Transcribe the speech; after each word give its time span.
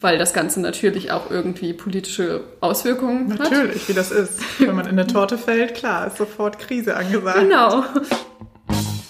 weil 0.00 0.16
das 0.16 0.32
Ganze 0.32 0.60
natürlich 0.60 1.10
auch 1.10 1.28
irgendwie 1.30 1.72
politische 1.72 2.44
Auswirkungen 2.60 3.26
natürlich, 3.26 3.40
hat. 3.40 3.52
Natürlich, 3.52 3.88
wie 3.88 3.94
das 3.94 4.10
ist. 4.12 4.40
Wenn 4.60 4.76
man 4.76 4.84
in 4.86 4.92
eine 4.92 5.06
Torte 5.08 5.36
fällt, 5.36 5.74
klar, 5.74 6.06
ist 6.06 6.18
sofort 6.18 6.60
Krise 6.60 6.96
angesagt. 6.96 7.40
Genau. 7.40 7.82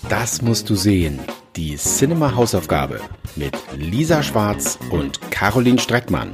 Das 0.09 0.41
musst 0.41 0.71
du 0.71 0.75
sehen. 0.75 1.19
Die 1.57 1.77
Cinema 1.77 2.35
Hausaufgabe 2.35 3.01
mit 3.37 3.55
Lisa 3.77 4.23
Schwarz 4.23 4.79
und 4.91 5.21
Caroline 5.31 5.79
Streckmann. 5.79 6.33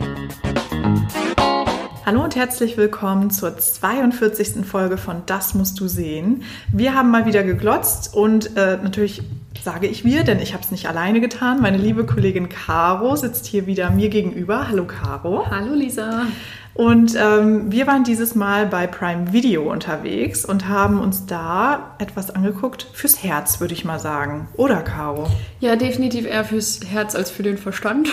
Hallo 2.06 2.22
und 2.22 2.36
herzlich 2.36 2.76
willkommen 2.76 3.30
zur 3.30 3.56
42. 3.56 4.64
Folge 4.64 4.98
von 4.98 5.22
Das 5.26 5.54
musst 5.54 5.80
du 5.80 5.88
sehen. 5.88 6.42
Wir 6.70 6.94
haben 6.94 7.10
mal 7.10 7.26
wieder 7.26 7.42
geglotzt 7.42 8.14
und 8.14 8.56
äh, 8.56 8.76
natürlich 8.76 9.22
sage 9.62 9.86
ich 9.86 10.04
wir, 10.04 10.24
denn 10.24 10.40
ich 10.40 10.52
habe 10.52 10.64
es 10.64 10.70
nicht 10.70 10.88
alleine 10.88 11.20
getan. 11.20 11.60
Meine 11.60 11.78
liebe 11.78 12.04
Kollegin 12.04 12.48
Caro 12.48 13.16
sitzt 13.16 13.46
hier 13.46 13.66
wieder 13.66 13.90
mir 13.90 14.08
gegenüber. 14.08 14.68
Hallo 14.68 14.86
Caro. 14.86 15.46
Hallo 15.50 15.74
Lisa. 15.74 16.26
Und 16.74 17.14
ähm, 17.14 17.70
wir 17.70 17.86
waren 17.86 18.02
dieses 18.02 18.34
Mal 18.34 18.66
bei 18.66 18.88
Prime 18.88 19.32
Video 19.32 19.70
unterwegs 19.70 20.44
und 20.44 20.68
haben 20.68 21.00
uns 21.00 21.24
da 21.24 21.94
etwas 21.98 22.32
angeguckt 22.32 22.88
fürs 22.92 23.22
Herz, 23.22 23.60
würde 23.60 23.74
ich 23.74 23.84
mal 23.84 24.00
sagen. 24.00 24.48
Oder, 24.56 24.82
Caro? 24.82 25.30
Ja, 25.60 25.76
definitiv 25.76 26.26
eher 26.26 26.44
fürs 26.44 26.80
Herz 26.84 27.14
als 27.14 27.30
für 27.30 27.44
den 27.44 27.58
Verstand. 27.58 28.08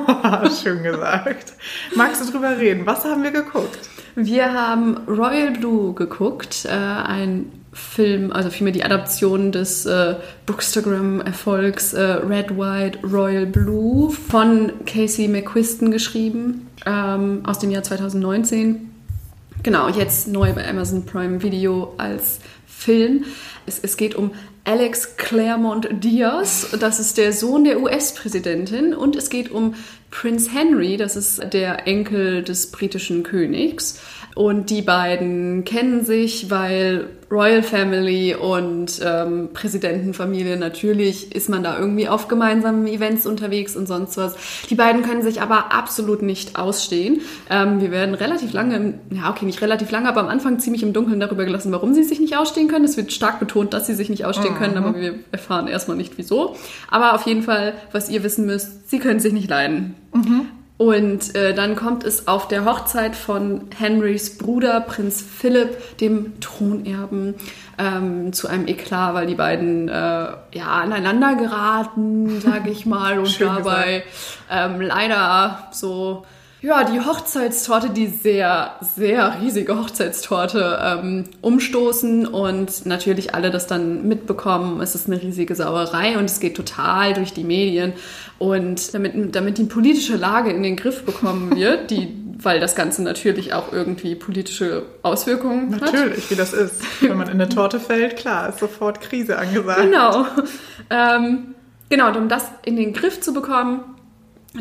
Schön 0.62 0.84
gesagt. 0.84 1.54
Magst 1.96 2.24
du 2.24 2.30
drüber 2.30 2.58
reden? 2.58 2.86
Was 2.86 3.04
haben 3.04 3.24
wir 3.24 3.32
geguckt? 3.32 3.90
Wir 4.14 4.52
haben 4.52 4.98
Royal 5.08 5.50
Blue 5.50 5.92
geguckt, 5.92 6.64
äh, 6.64 6.70
ein 6.70 7.50
Film, 7.76 8.32
also 8.32 8.48
vielmehr 8.48 8.72
die 8.72 8.84
Adaption 8.84 9.52
des 9.52 9.84
äh, 9.84 10.14
Bookstagram-Erfolgs 10.46 11.92
äh, 11.92 12.00
Red, 12.00 12.56
White, 12.56 13.00
Royal 13.06 13.44
Blue 13.44 14.10
von 14.10 14.72
Casey 14.86 15.28
McQuiston 15.28 15.90
geschrieben, 15.90 16.68
ähm, 16.86 17.42
aus 17.44 17.58
dem 17.58 17.70
Jahr 17.70 17.82
2019. 17.82 18.90
Genau, 19.62 19.88
jetzt 19.90 20.26
neu 20.26 20.52
bei 20.54 20.66
Amazon 20.66 21.04
Prime 21.04 21.42
Video 21.42 21.92
als 21.98 22.38
Film. 22.66 23.24
Es, 23.66 23.78
es 23.78 23.96
geht 23.96 24.14
um 24.14 24.30
Alex 24.64 25.16
Claremont 25.16 25.88
Diaz, 26.02 26.68
das 26.80 26.98
ist 26.98 27.18
der 27.18 27.32
Sohn 27.32 27.64
der 27.64 27.80
US-Präsidentin, 27.80 28.94
und 28.94 29.16
es 29.16 29.30
geht 29.30 29.50
um 29.50 29.74
Prince 30.10 30.50
Henry, 30.50 30.96
das 30.96 31.14
ist 31.14 31.52
der 31.52 31.86
Enkel 31.86 32.42
des 32.42 32.70
britischen 32.70 33.22
Königs. 33.22 34.00
Und 34.36 34.68
die 34.68 34.82
beiden 34.82 35.64
kennen 35.64 36.04
sich, 36.04 36.50
weil 36.50 37.08
Royal 37.30 37.62
Family 37.62 38.34
und 38.34 39.00
ähm, 39.02 39.48
Präsidentenfamilie, 39.54 40.58
natürlich 40.58 41.34
ist 41.34 41.48
man 41.48 41.62
da 41.62 41.78
irgendwie 41.78 42.06
auf 42.06 42.28
gemeinsamen 42.28 42.86
Events 42.86 43.24
unterwegs 43.24 43.76
und 43.76 43.88
sonst 43.88 44.18
was. 44.18 44.36
Die 44.68 44.74
beiden 44.74 45.00
können 45.00 45.22
sich 45.22 45.40
aber 45.40 45.72
absolut 45.72 46.20
nicht 46.20 46.58
ausstehen. 46.58 47.22
Ähm, 47.48 47.80
wir 47.80 47.90
werden 47.90 48.14
relativ 48.14 48.52
lange, 48.52 49.00
ja 49.10 49.30
okay, 49.30 49.46
nicht 49.46 49.62
relativ 49.62 49.90
lange, 49.90 50.06
aber 50.06 50.20
am 50.20 50.28
Anfang 50.28 50.58
ziemlich 50.58 50.82
im 50.82 50.92
Dunkeln 50.92 51.18
darüber 51.18 51.46
gelassen, 51.46 51.72
warum 51.72 51.94
sie 51.94 52.04
sich 52.04 52.20
nicht 52.20 52.36
ausstehen 52.36 52.68
können. 52.68 52.84
Es 52.84 52.98
wird 52.98 53.12
stark 53.12 53.40
betont, 53.40 53.72
dass 53.72 53.86
sie 53.86 53.94
sich 53.94 54.10
nicht 54.10 54.26
ausstehen 54.26 54.52
mhm. 54.52 54.58
können, 54.58 54.76
aber 54.76 55.00
wir 55.00 55.14
erfahren 55.32 55.66
erstmal 55.66 55.96
nicht 55.96 56.18
wieso. 56.18 56.56
Aber 56.90 57.14
auf 57.14 57.22
jeden 57.22 57.42
Fall, 57.42 57.72
was 57.90 58.10
ihr 58.10 58.22
wissen 58.22 58.44
müsst, 58.44 58.90
sie 58.90 58.98
können 58.98 59.18
sich 59.18 59.32
nicht 59.32 59.48
leiden. 59.48 59.94
Mhm. 60.12 60.48
Und 60.78 61.34
äh, 61.34 61.54
dann 61.54 61.74
kommt 61.74 62.04
es 62.04 62.28
auf 62.28 62.48
der 62.48 62.66
Hochzeit 62.66 63.16
von 63.16 63.68
Henrys 63.78 64.36
Bruder, 64.36 64.80
Prinz 64.80 65.22
Philipp, 65.22 65.96
dem 65.98 66.38
Thronerben, 66.40 67.34
ähm, 67.78 68.32
zu 68.34 68.46
einem 68.48 68.68
Eklat, 68.68 69.14
weil 69.14 69.26
die 69.26 69.34
beiden 69.34 69.88
äh, 69.88 69.92
ja 69.92 70.66
aneinander 70.66 71.34
geraten, 71.36 72.40
sage 72.42 72.70
ich 72.70 72.84
mal, 72.84 73.18
und 73.18 73.40
dabei 73.40 74.04
ähm, 74.50 74.80
leider 74.82 75.68
so 75.72 76.26
ja, 76.62 76.84
die 76.84 77.00
Hochzeitstorte, 77.00 77.90
die 77.90 78.06
sehr, 78.06 78.76
sehr 78.80 79.40
riesige 79.40 79.78
Hochzeitstorte 79.78 80.78
ähm, 80.82 81.24
umstoßen 81.42 82.26
und 82.26 82.86
natürlich 82.86 83.34
alle 83.34 83.50
das 83.50 83.66
dann 83.66 84.08
mitbekommen. 84.08 84.80
Es 84.80 84.94
ist 84.94 85.06
eine 85.06 85.20
riesige 85.20 85.54
Sauerei 85.54 86.18
und 86.18 86.24
es 86.24 86.40
geht 86.40 86.56
total 86.56 87.12
durch 87.12 87.32
die 87.32 87.44
Medien. 87.44 87.92
Und 88.38 88.94
damit, 88.94 89.34
damit 89.34 89.58
die 89.58 89.64
politische 89.64 90.16
Lage 90.16 90.50
in 90.50 90.62
den 90.62 90.76
Griff 90.76 91.04
bekommen 91.04 91.54
wird, 91.56 91.90
die 91.90 92.26
weil 92.38 92.60
das 92.60 92.74
Ganze 92.74 93.02
natürlich 93.02 93.54
auch 93.54 93.72
irgendwie 93.72 94.14
politische 94.14 94.82
Auswirkungen 95.02 95.70
natürlich, 95.70 95.86
hat. 95.86 95.94
Natürlich, 95.94 96.30
wie 96.30 96.34
das 96.34 96.52
ist. 96.52 96.82
Wenn 97.00 97.16
man 97.16 97.28
in 97.28 97.40
eine 97.40 97.48
Torte 97.48 97.80
fällt, 97.80 98.16
klar, 98.16 98.50
ist 98.50 98.58
sofort 98.58 99.00
Krise 99.00 99.38
angesagt. 99.38 99.80
Genau. 99.80 100.26
Ähm, 100.90 101.54
genau, 101.88 102.08
und 102.08 102.16
um 102.16 102.28
das 102.28 102.44
in 102.64 102.76
den 102.76 102.92
Griff 102.92 103.20
zu 103.20 103.32
bekommen, 103.32 103.95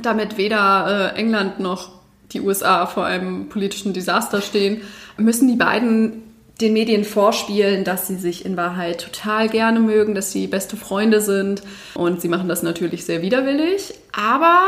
damit 0.01 0.38
weder 0.38 1.13
äh, 1.13 1.19
England 1.19 1.59
noch 1.59 1.89
die 2.31 2.41
USA 2.41 2.85
vor 2.85 3.06
einem 3.06 3.50
politischen 3.50 3.94
Desaster 3.94 4.41
stehen, 4.41 4.81
müssen 5.17 5.47
die 5.47 5.56
beiden 5.56 6.23
den 6.61 6.73
Medien 6.73 7.03
vorspielen, 7.03 7.83
dass 7.83 8.07
sie 8.07 8.16
sich 8.16 8.45
in 8.45 8.56
Wahrheit 8.56 9.01
total 9.01 9.50
gerne 9.50 9.79
mögen, 9.79 10.16
dass 10.16 10.31
sie 10.31 10.47
beste 10.47 10.78
Freunde 10.78 11.19
sind. 11.19 11.61
Und 11.95 12.22
sie 12.22 12.29
machen 12.29 12.47
das 12.47 12.63
natürlich 12.63 13.06
sehr 13.06 13.22
widerwillig. 13.22 13.94
Aber 14.13 14.61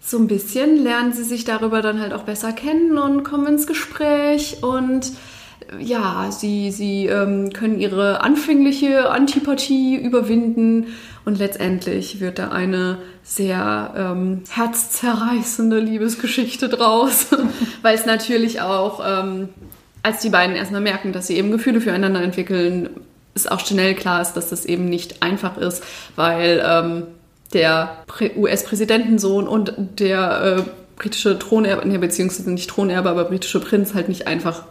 so 0.00 0.18
ein 0.18 0.28
bisschen 0.28 0.82
lernen 0.82 1.12
sie 1.12 1.24
sich 1.24 1.44
darüber 1.44 1.82
dann 1.82 2.00
halt 2.00 2.12
auch 2.12 2.22
besser 2.22 2.52
kennen 2.52 2.96
und 2.96 3.24
kommen 3.24 3.46
ins 3.46 3.66
Gespräch 3.66 4.62
und 4.62 5.10
ja, 5.80 6.30
sie, 6.30 6.70
sie 6.70 7.06
ähm, 7.06 7.52
können 7.52 7.80
ihre 7.80 8.20
anfängliche 8.20 9.10
Antipathie 9.10 9.96
überwinden 9.96 10.88
und 11.24 11.38
letztendlich 11.38 12.20
wird 12.20 12.38
da 12.38 12.50
eine 12.50 12.98
sehr 13.22 13.94
ähm, 13.96 14.42
herzzerreißende 14.50 15.78
Liebesgeschichte 15.78 16.68
draus, 16.68 17.26
weil 17.82 17.94
es 17.94 18.06
natürlich 18.06 18.60
auch, 18.60 19.02
ähm, 19.04 19.48
als 20.02 20.20
die 20.20 20.30
beiden 20.30 20.54
erstmal 20.54 20.80
merken, 20.80 21.12
dass 21.12 21.26
sie 21.26 21.36
eben 21.36 21.50
Gefühle 21.50 21.80
füreinander 21.80 22.22
entwickeln, 22.22 22.90
ist 23.34 23.50
auch 23.50 23.60
schnell 23.60 23.94
klar 23.94 24.22
ist, 24.22 24.34
dass 24.34 24.48
das 24.50 24.64
eben 24.64 24.86
nicht 24.86 25.22
einfach 25.22 25.58
ist, 25.58 25.82
weil 26.14 26.62
ähm, 26.64 27.02
der 27.52 28.04
US-Präsidentensohn 28.36 29.46
und 29.46 29.74
der 29.98 30.58
äh, 30.58 30.62
britische 30.96 31.38
Thronerbe, 31.38 31.86
nee, 31.86 31.98
beziehungsweise 31.98 32.50
nicht 32.50 32.70
Thronerbe, 32.70 33.10
aber 33.10 33.24
britische 33.24 33.60
Prinz 33.60 33.94
halt 33.94 34.08
nicht 34.08 34.26
einfach 34.26 34.64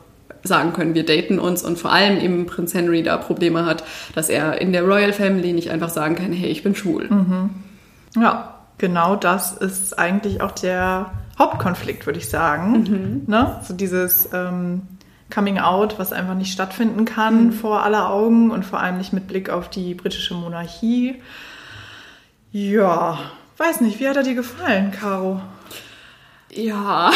sagen 0.46 0.74
können, 0.74 0.94
wir 0.94 1.06
daten 1.06 1.40
uns 1.40 1.64
und 1.64 1.80
vor 1.80 1.92
allem 1.92 2.20
eben 2.20 2.46
Prinz 2.46 2.74
Henry 2.74 3.04
da 3.04 3.18
Probleme 3.18 3.66
hat, 3.66 3.84
dass 4.14 4.30
er 4.30 4.62
in 4.62 4.72
der 4.72 4.84
Royal 4.84 5.14
Family 5.14 5.54
nicht 5.54 5.72
einfach 5.72 5.90
sagen 5.90 6.16
kann, 6.16 6.32
hey, 6.32 6.50
ich 6.50 6.64
bin 6.64 6.76
schwul. 6.76 7.08
Mhm. 7.10 7.50
Ja, 8.16 8.56
genau 8.78 9.16
das 9.16 9.56
ist 9.58 9.98
eigentlich 9.98 10.42
auch 10.42 10.52
der 10.52 11.12
Hauptkonflikt, 11.38 12.06
würde 12.06 12.20
ich 12.20 12.30
sagen. 12.30 12.72
Mhm. 12.72 13.22
Ne? 13.28 13.60
So 13.64 13.74
dieses 13.74 14.30
ähm, 14.34 14.84
Coming 15.34 15.60
Out, 15.60 16.00
was 16.00 16.14
einfach 16.14 16.36
nicht 16.36 16.54
stattfinden 16.54 17.06
kann 17.06 17.48
mhm. 17.48 17.52
vor 17.52 17.84
aller 17.84 18.10
Augen 18.10 18.52
und 18.52 18.66
vor 18.66 18.80
allem 18.80 18.98
nicht 18.98 19.14
mit 19.14 19.28
Blick 19.28 19.50
auf 19.50 19.70
die 19.70 19.94
britische 19.94 20.34
Monarchie. 20.34 21.22
Ja, 22.52 23.20
weiß 23.58 23.82
nicht, 23.82 24.00
wie 24.00 24.08
hat 24.08 24.16
er 24.16 24.24
dir 24.24 24.36
gefallen, 24.36 24.92
Caro? 24.92 25.42
Ja. 26.56 27.12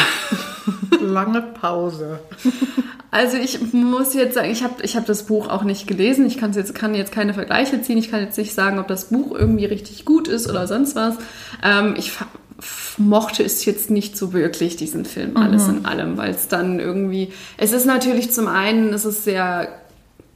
Lange 1.01 1.41
Pause. 1.41 2.19
Also 3.11 3.37
ich 3.37 3.73
muss 3.73 4.13
jetzt 4.13 4.35
sagen, 4.35 4.51
ich 4.51 4.63
habe 4.63 4.83
ich 4.83 4.95
hab 4.95 5.05
das 5.05 5.23
Buch 5.23 5.49
auch 5.49 5.63
nicht 5.63 5.87
gelesen. 5.87 6.27
Ich 6.27 6.35
jetzt, 6.35 6.75
kann 6.75 6.93
jetzt 6.93 7.11
keine 7.11 7.33
Vergleiche 7.33 7.81
ziehen. 7.81 7.97
Ich 7.97 8.11
kann 8.11 8.21
jetzt 8.21 8.37
nicht 8.37 8.53
sagen, 8.53 8.77
ob 8.79 8.87
das 8.87 9.05
Buch 9.05 9.35
irgendwie 9.35 9.65
richtig 9.65 10.05
gut 10.05 10.27
ist 10.27 10.49
oder 10.49 10.67
sonst 10.67 10.95
was. 10.95 11.15
Ähm, 11.63 11.95
ich 11.97 12.11
mochte 12.97 13.43
es 13.43 13.65
jetzt 13.65 13.89
nicht 13.89 14.17
so 14.17 14.33
wirklich, 14.33 14.75
diesen 14.75 15.05
Film, 15.05 15.37
alles 15.37 15.67
mhm. 15.67 15.77
in 15.77 15.85
allem, 15.85 16.17
weil 16.17 16.31
es 16.31 16.47
dann 16.49 16.79
irgendwie, 16.79 17.31
es 17.57 17.71
ist 17.71 17.85
natürlich 17.85 18.31
zum 18.31 18.47
einen, 18.47 18.93
es 18.93 19.05
ist 19.05 19.23
sehr 19.23 19.69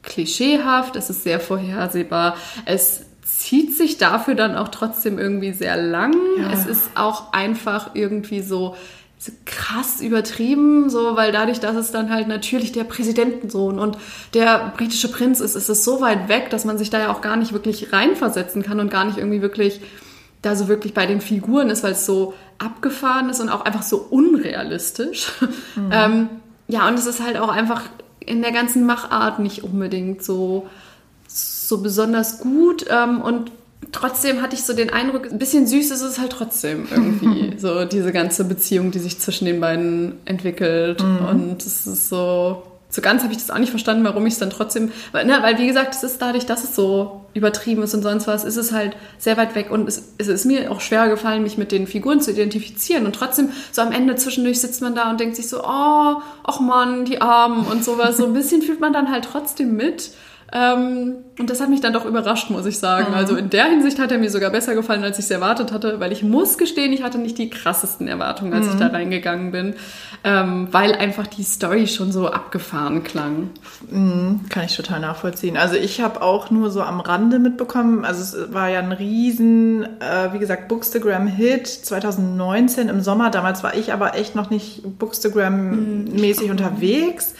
klischeehaft, 0.02 0.96
es 0.96 1.10
ist 1.10 1.22
sehr 1.22 1.40
vorhersehbar, 1.40 2.36
es 2.64 3.02
zieht 3.24 3.76
sich 3.76 3.98
dafür 3.98 4.34
dann 4.34 4.56
auch 4.56 4.68
trotzdem 4.68 5.18
irgendwie 5.18 5.52
sehr 5.52 5.76
lang. 5.76 6.14
Ja. 6.38 6.52
Es 6.52 6.66
ist 6.66 6.90
auch 6.94 7.32
einfach 7.32 7.90
irgendwie 7.94 8.42
so, 8.42 8.76
so 9.18 9.32
krass 9.46 10.00
übertrieben, 10.00 10.90
so, 10.90 11.16
weil 11.16 11.32
dadurch, 11.32 11.58
dass 11.58 11.74
es 11.76 11.90
dann 11.90 12.10
halt 12.10 12.28
natürlich 12.28 12.72
der 12.72 12.84
Präsidentensohn 12.84 13.78
und 13.78 13.96
der 14.34 14.72
britische 14.76 15.10
Prinz 15.10 15.40
ist, 15.40 15.54
ist 15.54 15.70
es 15.70 15.84
so 15.84 16.00
weit 16.00 16.28
weg, 16.28 16.50
dass 16.50 16.64
man 16.64 16.76
sich 16.76 16.90
da 16.90 16.98
ja 16.98 17.12
auch 17.12 17.22
gar 17.22 17.36
nicht 17.36 17.52
wirklich 17.52 17.92
reinversetzen 17.92 18.62
kann 18.62 18.80
und 18.80 18.90
gar 18.90 19.06
nicht 19.06 19.18
irgendwie 19.18 19.40
wirklich 19.42 19.80
da 20.42 20.54
so 20.54 20.68
wirklich 20.68 20.92
bei 20.92 21.06
den 21.06 21.22
Figuren 21.22 21.70
ist, 21.70 21.82
weil 21.82 21.92
es 21.92 22.04
so 22.04 22.34
abgefahren 22.58 23.30
ist 23.30 23.40
und 23.40 23.48
auch 23.48 23.62
einfach 23.62 23.82
so 23.82 23.96
unrealistisch. 23.98 25.32
Mhm. 25.76 25.88
ähm, 25.90 26.28
ja, 26.68 26.86
und 26.88 26.98
es 26.98 27.06
ist 27.06 27.22
halt 27.22 27.38
auch 27.38 27.48
einfach 27.48 27.82
in 28.20 28.42
der 28.42 28.52
ganzen 28.52 28.84
Machart 28.84 29.38
nicht 29.38 29.64
unbedingt 29.64 30.22
so, 30.22 30.68
so 31.68 31.78
besonders 31.78 32.40
gut 32.40 32.86
ähm, 32.90 33.20
und 33.20 33.50
trotzdem 33.92 34.42
hatte 34.42 34.54
ich 34.54 34.64
so 34.64 34.72
den 34.72 34.90
Eindruck, 34.90 35.30
ein 35.30 35.38
bisschen 35.38 35.66
süß 35.66 35.90
ist 35.90 36.02
es 36.02 36.18
halt 36.18 36.32
trotzdem 36.32 36.86
irgendwie. 36.90 37.54
so 37.58 37.84
diese 37.84 38.12
ganze 38.12 38.44
Beziehung, 38.44 38.90
die 38.90 38.98
sich 38.98 39.18
zwischen 39.18 39.44
den 39.46 39.60
beiden 39.60 40.14
entwickelt. 40.24 41.02
Mhm. 41.02 41.26
Und 41.26 41.62
es 41.66 41.86
ist 41.86 42.08
so 42.08 42.62
so 42.94 43.02
ganz 43.02 43.24
habe 43.24 43.32
ich 43.32 43.38
das 43.38 43.50
auch 43.50 43.58
nicht 43.58 43.70
verstanden, 43.70 44.04
warum 44.04 44.24
ich 44.24 44.34
es 44.34 44.38
dann 44.38 44.50
trotzdem, 44.50 44.92
weil, 45.10 45.24
ne, 45.24 45.38
weil 45.40 45.58
wie 45.58 45.66
gesagt, 45.66 45.94
es 45.96 46.04
ist 46.04 46.22
dadurch, 46.22 46.46
dass 46.46 46.62
es 46.62 46.76
so 46.76 47.22
übertrieben 47.34 47.82
ist 47.82 47.92
und 47.92 48.02
sonst 48.02 48.28
was, 48.28 48.44
ist 48.44 48.56
es 48.56 48.70
halt 48.70 48.96
sehr 49.18 49.36
weit 49.36 49.56
weg 49.56 49.72
und 49.72 49.88
es, 49.88 50.12
es 50.18 50.28
ist 50.28 50.44
mir 50.44 50.70
auch 50.70 50.80
schwer 50.80 51.08
gefallen, 51.08 51.42
mich 51.42 51.58
mit 51.58 51.72
den 51.72 51.88
Figuren 51.88 52.20
zu 52.20 52.30
identifizieren 52.30 53.04
und 53.04 53.16
trotzdem 53.16 53.48
so 53.72 53.82
am 53.82 53.90
Ende 53.90 54.14
zwischendurch 54.14 54.60
sitzt 54.60 54.80
man 54.80 54.94
da 54.94 55.10
und 55.10 55.18
denkt 55.18 55.34
sich 55.34 55.48
so, 55.48 55.64
oh, 55.64 56.20
ach 56.44 56.60
Mann, 56.60 57.04
die 57.04 57.20
Armen 57.20 57.66
und 57.66 57.84
sowas, 57.84 58.16
so 58.16 58.26
ein 58.26 58.32
bisschen 58.32 58.62
fühlt 58.62 58.80
man 58.80 58.92
dann 58.92 59.10
halt 59.10 59.24
trotzdem 59.24 59.74
mit. 59.74 60.12
Ähm, 60.56 61.16
und 61.36 61.50
das 61.50 61.60
hat 61.60 61.68
mich 61.68 61.80
dann 61.80 61.92
doch 61.92 62.04
überrascht, 62.04 62.48
muss 62.48 62.64
ich 62.64 62.78
sagen. 62.78 63.10
Mhm. 63.10 63.16
Also 63.16 63.34
in 63.34 63.50
der 63.50 63.64
Hinsicht 63.64 63.98
hat 63.98 64.12
er 64.12 64.18
mir 64.18 64.30
sogar 64.30 64.50
besser 64.50 64.76
gefallen, 64.76 65.02
als 65.02 65.18
ich 65.18 65.24
es 65.24 65.30
erwartet 65.32 65.72
hatte, 65.72 65.98
weil 65.98 66.12
ich 66.12 66.22
muss 66.22 66.58
gestehen, 66.58 66.92
ich 66.92 67.02
hatte 67.02 67.18
nicht 67.18 67.36
die 67.38 67.50
krassesten 67.50 68.06
Erwartungen, 68.06 68.52
als 68.52 68.66
mhm. 68.66 68.72
ich 68.72 68.78
da 68.78 68.86
reingegangen 68.86 69.50
bin, 69.50 69.74
ähm, 70.22 70.68
weil 70.70 70.94
einfach 70.94 71.26
die 71.26 71.42
Story 71.42 71.88
schon 71.88 72.12
so 72.12 72.28
abgefahren 72.28 73.02
klang. 73.02 73.50
Mhm, 73.90 74.42
kann 74.48 74.64
ich 74.64 74.76
total 74.76 75.00
nachvollziehen. 75.00 75.56
Also 75.56 75.74
ich 75.74 76.00
habe 76.00 76.22
auch 76.22 76.52
nur 76.52 76.70
so 76.70 76.82
am 76.82 77.00
Rande 77.00 77.40
mitbekommen, 77.40 78.04
also 78.04 78.22
es 78.22 78.54
war 78.54 78.68
ja 78.68 78.78
ein 78.78 78.92
riesen, 78.92 79.82
äh, 80.00 80.32
wie 80.32 80.38
gesagt, 80.38 80.68
Bookstagram-Hit 80.68 81.66
2019 81.66 82.88
im 82.88 83.00
Sommer. 83.00 83.30
Damals 83.30 83.64
war 83.64 83.74
ich 83.74 83.92
aber 83.92 84.14
echt 84.14 84.36
noch 84.36 84.50
nicht 84.50 84.84
Bookstagram-mäßig 85.00 86.44
mhm. 86.44 86.50
unterwegs. 86.52 87.34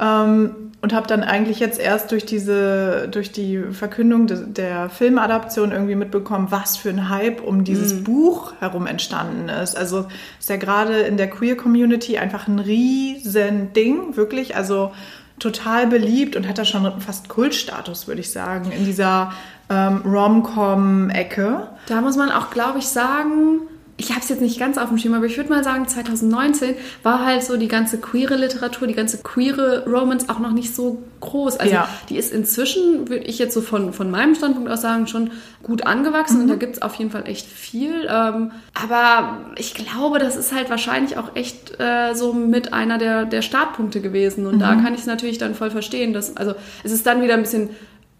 Ähm, 0.00 0.72
und 0.80 0.92
habe 0.92 1.06
dann 1.06 1.22
eigentlich 1.22 1.60
jetzt 1.60 1.80
erst 1.80 2.10
durch 2.10 2.26
diese, 2.26 3.08
durch 3.10 3.32
die 3.32 3.58
Verkündung 3.72 4.26
de, 4.26 4.44
der 4.46 4.90
Filmadaption 4.90 5.72
irgendwie 5.72 5.94
mitbekommen, 5.94 6.48
was 6.50 6.76
für 6.76 6.90
ein 6.90 7.08
Hype 7.08 7.42
um 7.42 7.64
dieses 7.64 7.94
mhm. 7.94 8.04
Buch 8.04 8.52
herum 8.60 8.86
entstanden 8.86 9.48
ist. 9.48 9.76
Also 9.76 10.06
ist 10.38 10.50
ja 10.50 10.56
gerade 10.56 11.00
in 11.00 11.16
der 11.16 11.30
Queer 11.30 11.56
Community 11.56 12.18
einfach 12.18 12.48
ein 12.48 12.58
riesen 12.58 13.72
Ding, 13.72 14.16
wirklich. 14.16 14.56
Also 14.56 14.92
total 15.38 15.86
beliebt 15.86 16.36
und 16.36 16.46
hat 16.46 16.58
da 16.58 16.64
schon 16.64 17.00
fast 17.00 17.28
Kultstatus, 17.28 18.06
würde 18.06 18.20
ich 18.20 18.30
sagen, 18.30 18.70
in 18.70 18.84
dieser 18.84 19.32
ähm, 19.70 20.02
Rom-Com-Ecke. 20.04 21.68
Da 21.86 22.00
muss 22.00 22.16
man 22.16 22.30
auch, 22.30 22.50
glaube 22.50 22.78
ich, 22.78 22.86
sagen, 22.88 23.62
ich 23.96 24.10
habe 24.10 24.20
es 24.20 24.28
jetzt 24.28 24.40
nicht 24.40 24.58
ganz 24.58 24.76
auf 24.76 24.88
dem 24.88 24.98
Schirm, 24.98 25.14
aber 25.14 25.26
ich 25.26 25.36
würde 25.36 25.50
mal 25.50 25.62
sagen, 25.62 25.86
2019 25.86 26.74
war 27.04 27.24
halt 27.24 27.44
so 27.44 27.56
die 27.56 27.68
ganze 27.68 27.98
queere 27.98 28.34
Literatur, 28.34 28.88
die 28.88 28.94
ganze 28.94 29.18
queere 29.18 29.84
Romance 29.86 30.28
auch 30.28 30.40
noch 30.40 30.50
nicht 30.50 30.74
so 30.74 31.02
groß. 31.20 31.58
Also 31.58 31.74
ja. 31.74 31.88
die 32.08 32.16
ist 32.16 32.32
inzwischen, 32.32 33.08
würde 33.08 33.24
ich 33.24 33.38
jetzt 33.38 33.54
so 33.54 33.60
von, 33.60 33.92
von 33.92 34.10
meinem 34.10 34.34
Standpunkt 34.34 34.68
aus 34.68 34.82
sagen, 34.82 35.06
schon 35.06 35.30
gut 35.62 35.86
angewachsen 35.86 36.36
mhm. 36.36 36.42
und 36.42 36.48
da 36.48 36.54
gibt 36.56 36.76
es 36.76 36.82
auf 36.82 36.94
jeden 36.96 37.12
Fall 37.12 37.28
echt 37.28 37.46
viel. 37.46 38.08
Ähm, 38.10 38.50
aber 38.74 39.38
ich 39.56 39.74
glaube, 39.74 40.18
das 40.18 40.34
ist 40.34 40.52
halt 40.52 40.70
wahrscheinlich 40.70 41.16
auch 41.16 41.36
echt 41.36 41.78
äh, 41.78 42.14
so 42.14 42.32
mit 42.32 42.72
einer 42.72 42.98
der, 42.98 43.24
der 43.26 43.42
Startpunkte 43.42 44.00
gewesen. 44.00 44.46
Und 44.46 44.56
mhm. 44.56 44.60
da 44.60 44.74
kann 44.74 44.94
ich 44.94 45.00
es 45.00 45.06
natürlich 45.06 45.38
dann 45.38 45.54
voll 45.54 45.70
verstehen, 45.70 46.12
dass, 46.12 46.36
also 46.36 46.54
es 46.82 46.90
ist 46.90 47.06
dann 47.06 47.22
wieder 47.22 47.34
ein 47.34 47.42
bisschen 47.42 47.70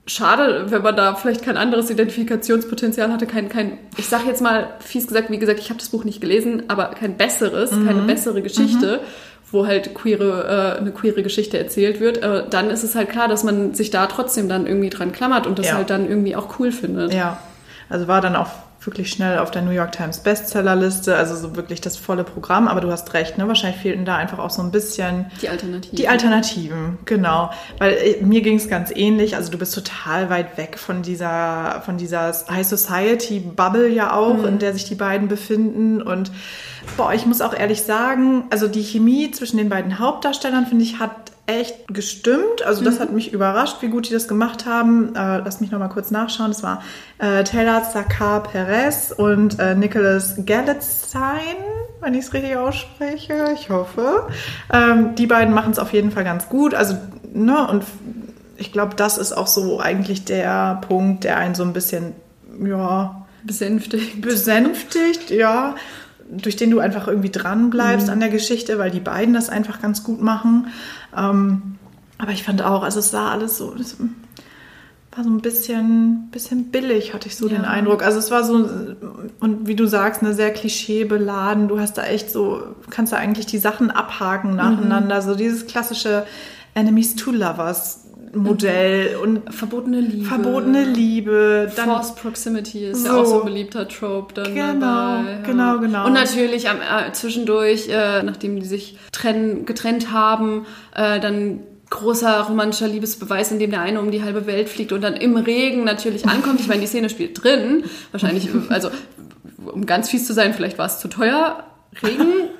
schade, 0.06 0.70
wenn 0.70 0.82
man 0.82 0.96
da 0.96 1.14
vielleicht 1.14 1.42
kein 1.42 1.56
anderes 1.56 1.90
Identifikationspotenzial 1.90 3.10
hatte, 3.12 3.26
kein, 3.26 3.48
kein 3.48 3.78
ich 3.96 4.06
sag 4.06 4.26
jetzt 4.26 4.42
mal 4.42 4.74
fies 4.80 5.06
gesagt, 5.06 5.30
wie 5.30 5.38
gesagt, 5.38 5.60
ich 5.60 5.70
habe 5.70 5.78
das 5.78 5.88
Buch 5.88 6.04
nicht 6.04 6.20
gelesen, 6.20 6.64
aber 6.68 6.88
kein 6.88 7.16
besseres, 7.16 7.72
mhm. 7.72 7.86
keine 7.86 8.02
bessere 8.02 8.42
Geschichte, 8.42 9.00
mhm. 9.02 9.06
wo 9.50 9.66
halt 9.66 9.94
queere, 9.94 10.74
äh, 10.76 10.80
eine 10.80 10.92
queere 10.92 11.22
Geschichte 11.22 11.58
erzählt 11.58 12.00
wird, 12.00 12.18
äh, 12.18 12.44
dann 12.48 12.70
ist 12.70 12.82
es 12.82 12.94
halt 12.94 13.08
klar, 13.08 13.28
dass 13.28 13.44
man 13.44 13.74
sich 13.74 13.90
da 13.90 14.06
trotzdem 14.06 14.48
dann 14.48 14.66
irgendwie 14.66 14.90
dran 14.90 15.12
klammert 15.12 15.46
und 15.46 15.58
das 15.58 15.68
ja. 15.68 15.74
halt 15.74 15.90
dann 15.90 16.08
irgendwie 16.08 16.36
auch 16.36 16.58
cool 16.58 16.70
findet. 16.70 17.14
Ja, 17.14 17.38
also 17.88 18.06
war 18.06 18.20
dann 18.20 18.36
auch 18.36 18.50
wirklich 18.86 19.10
schnell 19.10 19.38
auf 19.38 19.50
der 19.50 19.62
New 19.62 19.70
York 19.70 19.92
Times 19.92 20.18
Bestsellerliste, 20.18 21.16
also 21.16 21.36
so 21.36 21.56
wirklich 21.56 21.80
das 21.80 21.96
volle 21.96 22.24
Programm. 22.24 22.68
Aber 22.68 22.80
du 22.80 22.90
hast 22.90 23.12
recht, 23.14 23.38
ne? 23.38 23.48
wahrscheinlich 23.48 23.80
fehlten 23.80 24.04
da 24.04 24.16
einfach 24.16 24.38
auch 24.38 24.50
so 24.50 24.62
ein 24.62 24.70
bisschen 24.70 25.26
die 25.42 25.48
Alternativen. 25.48 25.96
Die 25.96 26.08
Alternativen, 26.08 26.98
genau. 27.04 27.50
Weil 27.78 27.92
äh, 27.92 28.22
mir 28.22 28.42
ging 28.42 28.56
es 28.56 28.68
ganz 28.68 28.90
ähnlich. 28.94 29.36
Also 29.36 29.50
du 29.50 29.58
bist 29.58 29.74
total 29.74 30.30
weit 30.30 30.56
weg 30.56 30.78
von 30.78 31.02
dieser, 31.02 31.82
von 31.84 31.96
dieser 31.96 32.32
High 32.50 32.66
Society 32.66 33.40
Bubble 33.40 33.88
ja 33.88 34.12
auch, 34.12 34.38
mhm. 34.38 34.46
in 34.46 34.58
der 34.58 34.72
sich 34.72 34.84
die 34.84 34.94
beiden 34.94 35.28
befinden. 35.28 36.02
Und 36.02 36.30
boah, 36.96 37.12
ich 37.12 37.26
muss 37.26 37.40
auch 37.40 37.54
ehrlich 37.54 37.82
sagen, 37.82 38.44
also 38.50 38.68
die 38.68 38.82
Chemie 38.82 39.30
zwischen 39.30 39.56
den 39.56 39.68
beiden 39.68 39.98
Hauptdarstellern, 39.98 40.66
finde 40.66 40.84
ich, 40.84 40.98
hat 40.98 41.33
echt 41.46 41.88
gestimmt. 41.88 42.62
Also 42.64 42.84
das 42.84 42.96
mhm. 42.96 43.00
hat 43.00 43.12
mich 43.12 43.32
überrascht, 43.32 43.78
wie 43.80 43.88
gut 43.88 44.08
die 44.08 44.12
das 44.12 44.28
gemacht 44.28 44.66
haben. 44.66 45.14
Äh, 45.14 45.38
lass 45.38 45.60
mich 45.60 45.70
noch 45.70 45.78
mal 45.78 45.88
kurz 45.88 46.10
nachschauen. 46.10 46.50
Das 46.50 46.62
war 46.62 46.82
äh, 47.18 47.44
Taylor 47.44 47.82
Zakar 47.84 48.42
Perez 48.42 49.12
und 49.16 49.58
äh, 49.58 49.74
Nicholas 49.74 50.36
Galitzine, 50.46 51.64
wenn 52.00 52.14
ich 52.14 52.26
es 52.26 52.32
richtig 52.32 52.56
ausspreche. 52.56 53.54
Ich 53.54 53.70
hoffe. 53.70 54.28
Ähm, 54.72 55.14
die 55.16 55.26
beiden 55.26 55.52
machen 55.52 55.72
es 55.72 55.78
auf 55.78 55.92
jeden 55.92 56.10
Fall 56.10 56.24
ganz 56.24 56.48
gut. 56.48 56.74
Also, 56.74 56.96
ne, 57.32 57.68
und 57.68 57.84
ich 58.56 58.72
glaube, 58.72 58.94
das 58.94 59.18
ist 59.18 59.32
auch 59.32 59.48
so 59.48 59.80
eigentlich 59.80 60.24
der 60.24 60.80
Punkt, 60.88 61.24
der 61.24 61.36
einen 61.36 61.54
so 61.54 61.62
ein 61.62 61.72
bisschen, 61.72 62.12
ja... 62.64 63.20
Besänftigt. 63.46 64.22
Besänftigt, 64.22 65.30
ja 65.30 65.74
durch 66.30 66.56
den 66.56 66.70
du 66.70 66.80
einfach 66.80 67.08
irgendwie 67.08 67.30
dran 67.30 67.70
bleibst 67.70 68.06
mhm. 68.06 68.14
an 68.14 68.20
der 68.20 68.28
Geschichte, 68.28 68.78
weil 68.78 68.90
die 68.90 69.00
beiden 69.00 69.34
das 69.34 69.48
einfach 69.48 69.80
ganz 69.80 70.02
gut 70.02 70.20
machen. 70.20 70.68
Ähm, 71.16 71.76
aber 72.18 72.32
ich 72.32 72.42
fand 72.42 72.62
auch, 72.62 72.82
also 72.82 73.00
es 73.00 73.10
sah 73.10 73.30
alles 73.30 73.58
so, 73.58 73.74
es 73.74 73.96
war 75.16 75.24
so 75.24 75.30
ein 75.30 75.40
bisschen, 75.40 76.28
bisschen 76.30 76.70
billig, 76.70 77.14
hatte 77.14 77.28
ich 77.28 77.36
so 77.36 77.48
ja. 77.48 77.56
den 77.56 77.64
Eindruck. 77.64 78.02
Also 78.02 78.18
es 78.18 78.30
war 78.30 78.44
so, 78.44 78.68
und 79.40 79.66
wie 79.66 79.76
du 79.76 79.86
sagst, 79.86 80.22
eine 80.22 80.34
sehr 80.34 80.52
klischeebeladen. 80.52 81.68
Du 81.68 81.78
hast 81.78 81.98
da 81.98 82.04
echt 82.04 82.30
so, 82.30 82.62
kannst 82.90 83.12
da 83.12 83.16
eigentlich 83.16 83.46
die 83.46 83.58
Sachen 83.58 83.90
abhaken 83.90 84.56
nacheinander. 84.56 85.20
Mhm. 85.20 85.26
So 85.26 85.34
dieses 85.34 85.66
klassische 85.66 86.26
Enemies 86.74 87.14
to 87.16 87.30
Lovers 87.30 88.04
Modell 88.34 89.16
und 89.16 89.54
verbotene 89.54 90.00
Liebe. 90.00 90.24
Verbotene 90.24 90.84
Liebe. 90.84 91.70
Dann 91.76 91.86
Forced 91.86 92.16
Proximity 92.16 92.86
ist 92.86 93.02
so. 93.02 93.06
ja 93.06 93.16
auch 93.16 93.24
so 93.24 93.40
ein 93.40 93.46
beliebter 93.46 93.88
Trope 93.88 94.34
dann 94.34 94.54
genau, 94.54 94.72
dabei. 94.80 95.30
Ja. 95.30 95.40
Genau, 95.46 95.78
genau. 95.78 96.06
Und 96.06 96.12
natürlich 96.12 96.68
am, 96.68 96.78
äh, 96.78 97.12
zwischendurch, 97.12 97.88
äh, 97.88 98.22
nachdem 98.22 98.60
die 98.60 98.66
sich 98.66 98.98
trennen, 99.12 99.66
getrennt 99.66 100.12
haben, 100.12 100.66
äh, 100.94 101.20
dann 101.20 101.60
großer 101.90 102.40
romantischer 102.42 102.88
Liebesbeweis, 102.88 103.52
in 103.52 103.58
dem 103.58 103.70
der 103.70 103.80
eine 103.80 104.00
um 104.00 104.10
die 104.10 104.22
halbe 104.22 104.46
Welt 104.46 104.68
fliegt 104.68 104.92
und 104.92 105.00
dann 105.02 105.14
im 105.14 105.36
Regen 105.36 105.84
natürlich 105.84 106.26
ankommt. 106.26 106.60
Ich 106.60 106.66
meine, 106.66 106.80
die 106.80 106.86
Szene 106.86 107.08
spielt 107.08 107.42
drin. 107.42 107.84
Wahrscheinlich, 108.10 108.48
also 108.68 108.90
um 109.64 109.86
ganz 109.86 110.10
fies 110.10 110.26
zu 110.26 110.32
sein, 110.32 110.54
vielleicht 110.54 110.78
war 110.78 110.86
es 110.86 110.98
zu 110.98 111.08
teuer. 111.08 111.64
Regen 112.02 112.50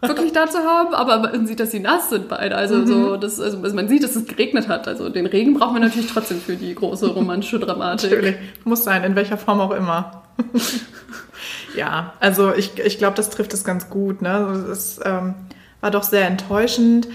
wirklich 0.00 0.32
da 0.32 0.46
zu 0.48 0.58
haben, 0.58 0.94
aber 0.94 1.18
man 1.18 1.46
sieht, 1.46 1.60
dass 1.60 1.70
sie 1.70 1.80
nass 1.80 2.10
sind 2.10 2.28
beide. 2.28 2.56
Also, 2.56 2.76
mhm. 2.76 2.86
so, 2.86 3.16
das, 3.16 3.40
also 3.40 3.58
man 3.58 3.88
sieht, 3.88 4.04
dass 4.04 4.14
es 4.16 4.26
geregnet 4.26 4.68
hat. 4.68 4.86
Also 4.86 5.08
den 5.08 5.26
Regen 5.26 5.54
braucht 5.54 5.72
man 5.72 5.82
natürlich 5.82 6.10
trotzdem 6.10 6.40
für 6.40 6.56
die 6.56 6.74
große 6.74 7.08
romantische 7.08 7.58
Dramatik. 7.58 8.10
Natürlich, 8.10 8.36
muss 8.64 8.84
sein, 8.84 9.04
in 9.04 9.16
welcher 9.16 9.38
Form 9.38 9.60
auch 9.60 9.72
immer. 9.72 10.22
ja, 11.76 12.12
also 12.20 12.54
ich, 12.54 12.78
ich 12.78 12.98
glaube, 12.98 13.16
das 13.16 13.30
trifft 13.30 13.52
es 13.54 13.64
ganz 13.64 13.90
gut. 13.90 14.22
Ne? 14.22 14.66
Es 14.70 15.00
ähm, 15.04 15.34
war 15.80 15.90
doch 15.90 16.04
sehr 16.04 16.26
enttäuschend. 16.26 17.08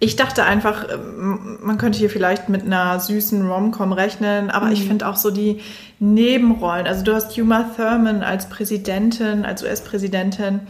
Ich 0.00 0.14
dachte 0.14 0.44
einfach, 0.44 0.86
ähm, 0.92 1.58
man 1.60 1.76
könnte 1.76 1.98
hier 1.98 2.10
vielleicht 2.10 2.48
mit 2.48 2.64
einer 2.64 3.00
süßen 3.00 3.50
Rom-Com 3.50 3.92
rechnen, 3.92 4.50
aber 4.50 4.66
mhm. 4.66 4.72
ich 4.72 4.84
finde 4.84 5.08
auch 5.08 5.16
so 5.16 5.32
die 5.32 5.60
Nebenrollen. 5.98 6.86
Also 6.86 7.02
du 7.02 7.14
hast 7.14 7.36
Uma 7.36 7.64
Thurman 7.74 8.22
als 8.22 8.48
Präsidentin, 8.48 9.44
als 9.44 9.64
US-Präsidentin 9.64 10.60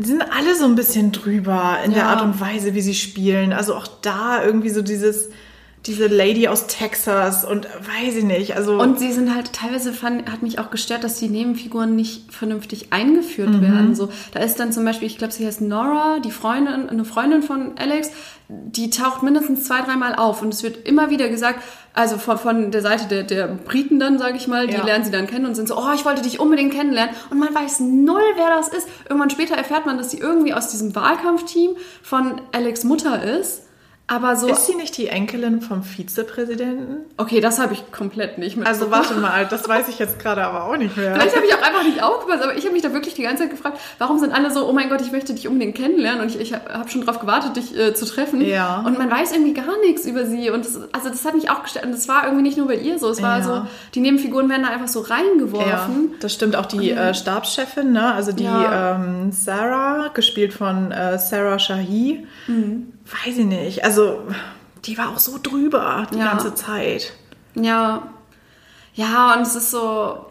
die 0.00 0.06
sind 0.06 0.22
alle 0.22 0.56
so 0.56 0.64
ein 0.64 0.76
bisschen 0.76 1.12
drüber 1.12 1.78
in 1.84 1.90
ja. 1.90 1.98
der 1.98 2.06
Art 2.06 2.22
und 2.22 2.40
Weise, 2.40 2.74
wie 2.74 2.80
sie 2.80 2.94
spielen. 2.94 3.52
Also 3.52 3.74
auch 3.74 3.86
da 3.86 4.42
irgendwie 4.42 4.70
so 4.70 4.80
dieses, 4.80 5.28
diese 5.84 6.06
Lady 6.06 6.48
aus 6.48 6.66
Texas 6.68 7.44
und 7.44 7.66
weiß 7.66 8.16
ich 8.16 8.24
nicht. 8.24 8.56
Also 8.56 8.80
und 8.80 8.98
sie 8.98 9.12
sind 9.12 9.34
halt 9.34 9.52
teilweise 9.52 9.92
fand, 9.92 10.32
hat 10.32 10.42
mich 10.42 10.58
auch 10.58 10.70
gestört, 10.70 11.04
dass 11.04 11.18
die 11.18 11.28
Nebenfiguren 11.28 11.96
nicht 11.96 12.32
vernünftig 12.32 12.94
eingeführt 12.94 13.50
mhm. 13.50 13.60
werden. 13.60 13.94
So, 13.94 14.08
da 14.32 14.40
ist 14.40 14.58
dann 14.58 14.72
zum 14.72 14.86
Beispiel, 14.86 15.06
ich 15.06 15.18
glaube, 15.18 15.34
sie 15.34 15.46
heißt 15.46 15.60
Nora, 15.60 16.20
die 16.20 16.30
Freundin, 16.30 16.88
eine 16.88 17.04
Freundin 17.04 17.42
von 17.42 17.76
Alex, 17.76 18.10
die 18.48 18.88
taucht 18.88 19.22
mindestens 19.22 19.64
zwei, 19.64 19.82
dreimal 19.82 20.14
auf 20.14 20.40
und 20.40 20.54
es 20.54 20.62
wird 20.62 20.88
immer 20.88 21.10
wieder 21.10 21.28
gesagt, 21.28 21.62
also 21.92 22.18
von, 22.18 22.38
von 22.38 22.70
der 22.70 22.82
Seite 22.82 23.06
der, 23.06 23.22
der 23.24 23.46
Briten 23.48 23.98
dann, 23.98 24.18
sage 24.18 24.36
ich 24.36 24.46
mal, 24.46 24.66
die 24.66 24.74
ja. 24.74 24.84
lernen 24.84 25.04
sie 25.04 25.10
dann 25.10 25.26
kennen 25.26 25.46
und 25.46 25.54
sind 25.54 25.68
so, 25.68 25.76
oh, 25.76 25.92
ich 25.94 26.04
wollte 26.04 26.22
dich 26.22 26.38
unbedingt 26.38 26.72
kennenlernen. 26.72 27.14
Und 27.30 27.38
man 27.38 27.54
weiß 27.54 27.80
null, 27.80 28.22
wer 28.36 28.50
das 28.50 28.68
ist. 28.68 28.88
Irgendwann 29.08 29.30
später 29.30 29.56
erfährt 29.56 29.86
man, 29.86 29.98
dass 29.98 30.10
sie 30.10 30.18
irgendwie 30.18 30.54
aus 30.54 30.68
diesem 30.68 30.94
Wahlkampfteam 30.94 31.72
von 32.02 32.40
Alex 32.52 32.84
Mutter 32.84 33.22
ist. 33.22 33.62
Aber 34.10 34.34
so. 34.34 34.48
Ist 34.48 34.66
sie 34.66 34.74
nicht 34.74 34.96
die 34.96 35.06
Enkelin 35.06 35.62
vom 35.62 35.84
Vizepräsidenten? 35.84 37.04
Okay, 37.16 37.40
das 37.40 37.60
habe 37.60 37.74
ich 37.74 37.92
komplett 37.92 38.38
nicht 38.38 38.56
mit. 38.56 38.66
Also 38.66 38.90
warte 38.90 39.14
mal, 39.14 39.46
das 39.46 39.68
weiß 39.68 39.86
ich 39.88 40.00
jetzt 40.00 40.18
gerade 40.18 40.42
aber 40.42 40.64
auch 40.64 40.76
nicht 40.76 40.96
mehr. 40.96 41.14
Vielleicht 41.14 41.36
habe 41.36 41.46
ich 41.46 41.54
auch 41.54 41.62
einfach 41.62 41.84
nicht 41.84 42.02
aufgepasst, 42.02 42.42
aber 42.42 42.56
ich 42.56 42.64
habe 42.64 42.72
mich 42.72 42.82
da 42.82 42.92
wirklich 42.92 43.14
die 43.14 43.22
ganze 43.22 43.44
Zeit 43.44 43.52
gefragt, 43.52 43.78
warum 43.98 44.18
sind 44.18 44.32
alle 44.32 44.50
so, 44.50 44.68
oh 44.68 44.72
mein 44.72 44.88
Gott, 44.88 45.00
ich 45.00 45.12
möchte 45.12 45.32
dich 45.32 45.46
unbedingt 45.46 45.76
kennenlernen 45.76 46.22
und 46.22 46.28
ich, 46.28 46.40
ich 46.40 46.52
habe 46.52 46.88
schon 46.88 47.02
darauf 47.02 47.20
gewartet, 47.20 47.54
dich 47.54 47.78
äh, 47.78 47.94
zu 47.94 48.04
treffen. 48.04 48.40
Ja. 48.40 48.80
Und 48.84 48.98
man 48.98 49.08
weiß 49.08 49.30
irgendwie 49.30 49.54
gar 49.54 49.78
nichts 49.86 50.04
über 50.06 50.26
sie. 50.26 50.50
Und 50.50 50.64
das, 50.64 50.76
also 50.92 51.08
das 51.08 51.24
hat 51.24 51.36
mich 51.36 51.48
auch 51.48 51.62
gestellt. 51.62 51.86
Und 51.86 51.92
das 51.92 52.08
war 52.08 52.24
irgendwie 52.24 52.42
nicht 52.42 52.58
nur 52.58 52.66
bei 52.66 52.74
ihr 52.74 52.98
so. 52.98 53.10
Es 53.10 53.22
war 53.22 53.38
ja. 53.38 53.44
so, 53.44 53.66
die 53.94 54.00
Nebenfiguren 54.00 54.48
werden 54.48 54.64
da 54.64 54.70
einfach 54.70 54.88
so 54.88 55.02
reingeworfen. 55.02 56.08
Ja, 56.10 56.16
das 56.18 56.34
stimmt. 56.34 56.56
Auch 56.56 56.66
die 56.66 56.90
äh, 56.90 57.14
Stabschefin, 57.14 57.92
ne? 57.92 58.12
Also 58.12 58.32
die 58.32 58.42
ja. 58.42 58.96
ähm, 58.96 59.30
Sarah, 59.30 60.08
gespielt 60.08 60.52
von 60.52 60.90
äh, 60.90 61.16
Sarah 61.16 61.60
Shahi. 61.60 62.26
Mhm. 62.48 62.88
Weiß 63.12 63.36
ich 63.38 63.46
nicht. 63.46 63.84
Also 63.84 64.22
die 64.84 64.96
war 64.98 65.10
auch 65.10 65.18
so 65.18 65.38
drüber 65.42 66.06
die 66.12 66.18
Ja. 66.18 66.26
ganze 66.26 66.54
Zeit. 66.54 67.12
Ja. 67.54 68.02
Ja, 68.94 69.34
und 69.34 69.42
es 69.42 69.54
ist 69.54 69.70
so. 69.70 70.26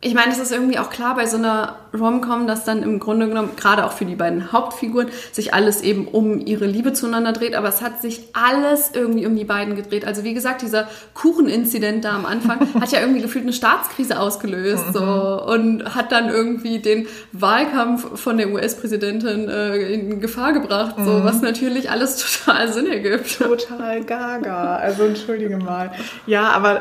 Ich 0.00 0.14
meine, 0.14 0.32
es 0.32 0.38
ist 0.38 0.52
irgendwie 0.52 0.78
auch 0.78 0.90
klar 0.90 1.14
bei 1.16 1.26
so 1.26 1.36
einer 1.36 1.76
Rom-Com, 1.92 2.46
dass 2.46 2.64
dann 2.64 2.82
im 2.82 2.98
Grunde 2.98 3.28
genommen, 3.28 3.50
gerade 3.56 3.84
auch 3.84 3.92
für 3.92 4.04
die 4.04 4.14
beiden 4.14 4.52
Hauptfiguren, 4.52 5.08
sich 5.32 5.54
alles 5.54 5.82
eben 5.82 6.08
um 6.08 6.44
ihre 6.44 6.66
Liebe 6.66 6.92
zueinander 6.92 7.32
dreht. 7.32 7.54
Aber 7.54 7.68
es 7.68 7.82
hat 7.82 8.00
sich 8.00 8.22
alles 8.32 8.90
irgendwie 8.94 9.26
um 9.26 9.36
die 9.36 9.44
beiden 9.44 9.76
gedreht. 9.76 10.04
Also 10.04 10.24
wie 10.24 10.34
gesagt, 10.34 10.62
dieser 10.62 10.88
Kucheninzident 11.14 12.04
da 12.04 12.14
am 12.14 12.26
Anfang 12.26 12.60
hat 12.80 12.92
ja 12.92 13.00
irgendwie 13.00 13.22
gefühlt 13.22 13.44
eine 13.44 13.52
Staatskrise 13.52 14.18
ausgelöst. 14.18 14.92
So, 14.92 15.00
und 15.00 15.94
hat 15.94 16.12
dann 16.12 16.28
irgendwie 16.28 16.78
den 16.78 17.06
Wahlkampf 17.32 18.20
von 18.20 18.38
der 18.38 18.50
US-Präsidentin 18.52 19.48
äh, 19.48 19.76
in 19.92 20.20
Gefahr 20.20 20.52
gebracht. 20.52 20.96
So, 20.98 21.24
was 21.24 21.42
natürlich 21.42 21.90
alles 21.90 22.16
total 22.44 22.72
Sinn 22.72 22.86
ergibt. 22.86 23.38
Total 23.38 24.02
gaga. 24.04 24.76
Also 24.76 25.04
entschuldige 25.04 25.56
mal. 25.56 25.92
Ja, 26.26 26.50
aber 26.50 26.76
äh, 26.76 26.80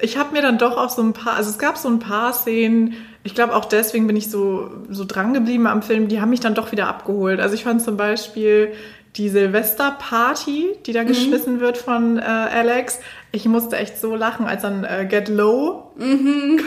ich 0.00 0.18
habe 0.18 0.32
mir 0.32 0.42
dann 0.42 0.58
doch 0.58 0.76
auch 0.76 0.90
so 0.90 1.02
ein 1.02 1.12
paar, 1.12 1.34
also 1.34 1.50
es 1.50 1.58
gab 1.58 1.76
so 1.76 1.88
ein 1.88 1.98
paar 1.98 2.32
Szenen, 2.32 2.94
ich 3.26 3.34
glaube 3.34 3.56
auch 3.56 3.64
deswegen 3.64 4.06
bin 4.06 4.14
ich 4.14 4.30
so, 4.30 4.70
so 4.88 5.04
dran 5.04 5.34
geblieben 5.34 5.66
am 5.66 5.82
Film, 5.82 6.06
die 6.06 6.20
haben 6.20 6.30
mich 6.30 6.38
dann 6.38 6.54
doch 6.54 6.70
wieder 6.70 6.86
abgeholt. 6.86 7.40
Also 7.40 7.56
ich 7.56 7.64
fand 7.64 7.82
zum 7.82 7.96
Beispiel 7.96 8.72
die 9.16 9.28
Silvesterparty, 9.28 10.76
die 10.86 10.92
da 10.92 11.02
geschmissen 11.02 11.58
wird 11.58 11.76
von 11.76 12.18
äh, 12.18 12.22
Alex. 12.22 13.00
Ich 13.36 13.44
musste 13.44 13.76
echt 13.76 14.00
so 14.00 14.16
lachen, 14.16 14.46
als 14.46 14.62
dann 14.62 14.82
äh, 14.84 15.04
Get 15.04 15.28
Low 15.28 15.92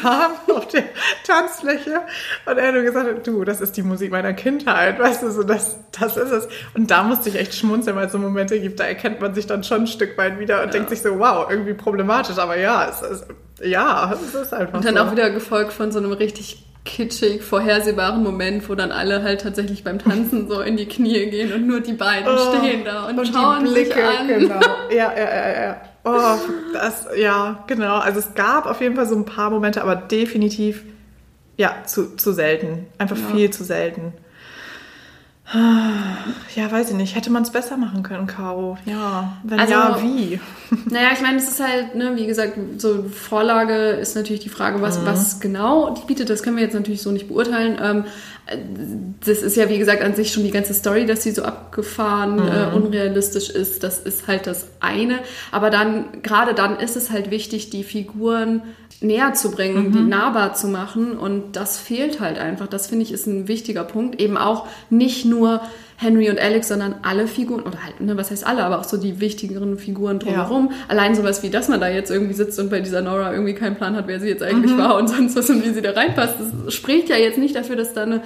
kam 0.01 0.31
auf 0.55 0.67
der 0.67 0.83
Tanzfläche 1.25 2.01
und 2.45 2.57
er 2.59 2.71
nur 2.71 2.83
gesagt 2.83 3.07
hat, 3.09 3.25
du, 3.25 3.43
das 3.43 3.59
ist 3.59 3.75
die 3.75 3.81
Musik 3.81 4.11
meiner 4.11 4.33
Kindheit, 4.33 4.99
weißt 4.99 5.23
du, 5.23 5.31
so 5.31 5.41
das, 5.41 5.77
das 5.99 6.15
ist 6.15 6.31
es. 6.31 6.47
Und 6.75 6.91
da 6.91 7.01
musste 7.01 7.29
ich 7.29 7.35
echt 7.39 7.55
schmunzeln, 7.55 7.95
weil 7.95 8.05
es 8.05 8.11
so 8.11 8.19
Momente 8.19 8.59
gibt, 8.59 8.79
da 8.79 8.83
erkennt 8.83 9.19
man 9.19 9.33
sich 9.33 9.47
dann 9.47 9.63
schon 9.63 9.81
ein 9.81 9.87
Stück 9.87 10.15
weit 10.19 10.39
wieder 10.39 10.61
und 10.63 10.71
denkt 10.73 10.89
sich 10.89 11.01
so, 11.01 11.17
wow, 11.17 11.47
irgendwie 11.49 11.73
problematisch, 11.73 12.37
aber 12.37 12.57
ja, 12.57 12.87
es 12.87 13.01
ist, 13.01 13.25
ja, 13.63 14.13
es 14.13 14.35
ist 14.35 14.53
einfach 14.53 14.75
Und 14.75 14.85
dann 14.85 14.95
so. 14.95 15.01
auch 15.01 15.11
wieder 15.11 15.31
gefolgt 15.31 15.73
von 15.73 15.91
so 15.91 15.97
einem 15.97 16.11
richtig 16.11 16.63
kitschig, 16.85 17.41
vorhersehbaren 17.43 18.21
Moment, 18.23 18.69
wo 18.69 18.75
dann 18.75 18.91
alle 18.91 19.21
halt 19.23 19.41
tatsächlich 19.41 19.83
beim 19.83 19.99
Tanzen 19.99 20.47
so 20.47 20.61
in 20.61 20.77
die 20.77 20.87
Knie 20.87 21.29
gehen 21.29 21.51
und 21.53 21.67
nur 21.67 21.81
die 21.81 21.93
beiden 21.93 22.27
Oh, 22.31 22.55
stehen 22.57 22.85
da 22.85 23.07
und, 23.07 23.19
und 23.19 23.27
schauen 23.27 23.65
die 23.65 23.71
Blicke, 23.71 23.93
sich 23.95 24.03
an. 24.03 24.27
genau. 24.27 24.59
Ja, 24.91 25.11
ja, 25.15 25.29
ja, 25.29 25.61
ja. 25.63 25.81
Oh, 26.03 26.37
das, 26.73 27.07
ja, 27.17 27.63
genau. 27.67 27.97
Also 27.97 28.19
es 28.19 28.33
gab 28.35 28.65
auf 28.65 28.81
jeden 28.81 28.95
Fall 28.95 29.07
so 29.07 29.15
ein 29.15 29.25
paar 29.25 29.49
Momente, 29.49 29.81
aber 29.81 29.95
definitiv, 29.95 30.83
ja, 31.57 31.83
zu, 31.85 32.15
zu 32.15 32.31
selten. 32.31 32.87
Einfach 32.97 33.17
Ja. 33.17 33.27
viel 33.35 33.49
zu 33.51 33.63
selten. 33.63 34.13
Ja, 36.55 36.71
weiß 36.71 36.91
ich 36.91 36.95
nicht. 36.95 37.15
Hätte 37.15 37.31
man 37.31 37.41
es 37.43 37.49
besser 37.51 37.75
machen 37.77 38.03
können, 38.03 38.27
Caro? 38.27 38.77
Ja. 38.85 39.37
Wenn 39.43 39.59
Also- 39.59 39.73
ja, 39.73 39.97
wie? 40.01 40.39
Naja, 40.91 41.09
ich 41.13 41.21
meine, 41.21 41.37
es 41.37 41.49
ist 41.49 41.59
halt, 41.59 41.95
ne, 41.95 42.11
wie 42.15 42.27
gesagt, 42.27 42.53
so 42.77 43.03
Vorlage 43.11 43.73
ist 43.91 44.15
natürlich 44.15 44.41
die 44.41 44.49
Frage, 44.49 44.77
Mhm. 44.77 44.81
was, 44.83 45.03
was 45.05 45.39
genau 45.39 45.95
die 45.95 46.05
bietet. 46.05 46.29
Das 46.29 46.43
können 46.43 46.57
wir 46.57 46.63
jetzt 46.63 46.75
natürlich 46.75 47.01
so 47.01 47.11
nicht 47.11 47.27
beurteilen. 47.27 47.79
Ähm, 47.81 48.03
äh, 48.45 48.57
das 49.25 49.39
ist 49.39 49.55
ja, 49.57 49.69
wie 49.69 49.79
gesagt, 49.79 50.03
an 50.03 50.13
sich 50.13 50.31
schon 50.31 50.43
die 50.43 50.51
ganze 50.51 50.75
Story, 50.75 51.07
dass 51.07 51.23
sie 51.23 51.31
so 51.31 51.41
abgefahren, 51.43 52.35
Mhm. 52.35 52.47
äh, 52.47 52.75
unrealistisch 52.75 53.49
ist. 53.49 53.81
Das 53.83 53.97
ist 53.99 54.27
halt 54.27 54.45
das 54.45 54.67
eine. 54.79 55.19
Aber 55.51 55.71
dann, 55.71 56.21
gerade 56.21 56.53
dann 56.53 56.77
ist 56.79 56.95
es 56.95 57.09
halt 57.09 57.31
wichtig, 57.31 57.71
die 57.71 57.83
Figuren 57.83 58.61
näher 59.01 59.33
zu 59.33 59.49
bringen, 59.51 59.87
Mhm. 59.87 59.91
die 59.93 60.01
nahbar 60.01 60.53
zu 60.55 60.67
machen. 60.67 61.17
Und 61.17 61.55
das 61.55 61.79
fehlt 61.79 62.19
halt 62.19 62.37
einfach. 62.37 62.67
Das 62.67 62.87
finde 62.87 63.03
ich 63.03 63.11
ist 63.13 63.27
ein 63.27 63.47
wichtiger 63.47 63.85
Punkt. 63.85 64.19
Eben 64.21 64.37
auch 64.37 64.67
nicht 64.89 65.25
nur 65.25 65.38
Henry 65.97 66.29
und 66.29 66.39
Alex, 66.39 66.69
sondern 66.69 66.95
alle 67.01 67.27
Figuren, 67.27 67.61
oder 67.61 67.83
halt, 67.83 67.99
ne, 67.99 68.15
was 68.15 68.31
heißt 68.31 68.47
alle, 68.47 68.63
aber 68.63 68.79
auch 68.79 68.85
so 68.85 68.95
die 68.95 69.19
wichtigeren 69.19 69.77
Figuren 69.77 70.19
drumherum. 70.19 70.71
Allein 70.87 71.13
sowas 71.13 71.43
wie, 71.43 71.49
dass 71.49 71.67
man 71.67 71.81
da 71.81 71.89
jetzt 71.89 72.09
irgendwie 72.09 72.33
sitzt 72.33 72.57
und 72.59 72.69
bei 72.69 72.79
dieser 72.79 73.01
Nora 73.01 73.33
irgendwie 73.33 73.53
keinen 73.53 73.75
Plan 73.75 73.97
hat, 73.97 74.07
wer 74.07 74.19
sie 74.19 74.29
jetzt 74.29 74.41
eigentlich 74.41 74.77
war 74.77 74.95
und 74.95 75.09
sonst 75.09 75.35
was 75.35 75.49
und 75.49 75.65
wie 75.65 75.73
sie 75.73 75.81
da 75.81 75.91
reinpasst. 75.91 76.35
Das 76.65 76.73
spricht 76.73 77.09
ja 77.09 77.17
jetzt 77.17 77.37
nicht 77.37 77.53
dafür, 77.55 77.75
dass 77.75 77.93
da 77.93 78.03
eine 78.03 78.21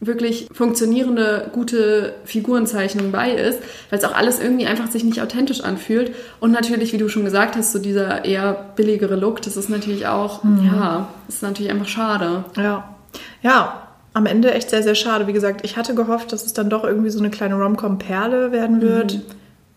wirklich 0.00 0.48
funktionierende, 0.52 1.50
gute 1.52 2.14
Figurenzeichnung 2.24 3.12
bei 3.12 3.30
ist, 3.30 3.60
weil 3.90 3.98
es 3.98 4.04
auch 4.04 4.14
alles 4.14 4.40
irgendwie 4.40 4.66
einfach 4.66 4.90
sich 4.90 5.04
nicht 5.04 5.22
authentisch 5.22 5.62
anfühlt. 5.62 6.12
Und 6.40 6.50
natürlich, 6.50 6.92
wie 6.92 6.98
du 6.98 7.08
schon 7.08 7.24
gesagt 7.24 7.56
hast, 7.56 7.72
so 7.72 7.78
dieser 7.78 8.24
eher 8.24 8.72
billigere 8.76 9.16
Look, 9.16 9.40
das 9.42 9.56
ist 9.56 9.70
natürlich 9.70 10.06
auch, 10.06 10.42
ja, 10.64 11.08
ist 11.28 11.42
natürlich 11.42 11.70
einfach 11.70 11.88
schade. 11.88 12.44
Ja. 12.56 12.96
Ja, 13.42 13.83
am 14.14 14.26
Ende 14.26 14.54
echt 14.54 14.70
sehr, 14.70 14.82
sehr 14.82 14.94
schade. 14.94 15.26
Wie 15.26 15.32
gesagt, 15.32 15.64
ich 15.64 15.76
hatte 15.76 15.94
gehofft, 15.94 16.32
dass 16.32 16.46
es 16.46 16.54
dann 16.54 16.70
doch 16.70 16.84
irgendwie 16.84 17.10
so 17.10 17.18
eine 17.18 17.30
kleine 17.30 17.56
Rom-Com-Perle 17.56 18.52
werden 18.52 18.80
wird. 18.80 19.20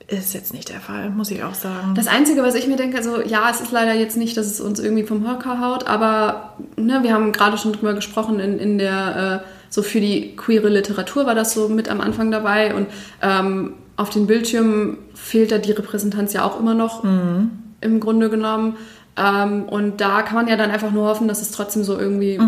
Ist 0.07 0.33
jetzt 0.33 0.53
nicht 0.53 0.69
der 0.69 0.79
Fall, 0.79 1.09
muss 1.09 1.31
ich 1.31 1.43
auch 1.43 1.55
sagen. 1.55 1.93
Das 1.95 2.07
Einzige, 2.07 2.41
was 2.43 2.55
ich 2.55 2.67
mir 2.67 2.77
denke, 2.77 2.95
also 2.95 3.21
ja, 3.21 3.49
es 3.49 3.59
ist 3.59 3.71
leider 3.71 3.93
jetzt 3.93 4.15
nicht, 4.15 4.37
dass 4.37 4.45
es 4.45 4.61
uns 4.61 4.79
irgendwie 4.79 5.03
vom 5.03 5.29
Hocker 5.29 5.59
haut, 5.59 5.87
aber 5.87 6.53
ne, 6.77 6.99
wir 7.01 7.13
haben 7.13 7.33
gerade 7.33 7.57
schon 7.57 7.73
drüber 7.73 7.93
gesprochen, 7.93 8.39
in, 8.39 8.57
in 8.57 8.77
der, 8.77 9.43
äh, 9.43 9.47
so 9.69 9.81
für 9.81 9.99
die 9.99 10.35
queere 10.37 10.69
Literatur 10.69 11.25
war 11.25 11.35
das 11.35 11.53
so 11.53 11.67
mit 11.67 11.89
am 11.89 11.99
Anfang 11.99 12.31
dabei 12.31 12.73
und 12.73 12.87
ähm, 13.21 13.73
auf 13.97 14.09
den 14.11 14.27
Bildschirmen 14.27 14.97
fehlt 15.13 15.51
da 15.51 15.57
die 15.57 15.71
Repräsentanz 15.71 16.31
ja 16.31 16.45
auch 16.45 16.57
immer 16.59 16.75
noch 16.75 17.03
im 17.81 17.99
Grunde 17.99 18.29
genommen. 18.29 18.77
Ähm, 19.17 19.63
und 19.63 19.99
da 19.99 20.21
kann 20.21 20.35
man 20.35 20.47
ja 20.47 20.55
dann 20.55 20.69
einfach 20.69 20.91
nur 20.91 21.07
hoffen, 21.07 21.27
dass 21.27 21.41
es 21.41 21.51
trotzdem 21.51 21.83
so 21.83 21.97
irgendwie 21.97 22.39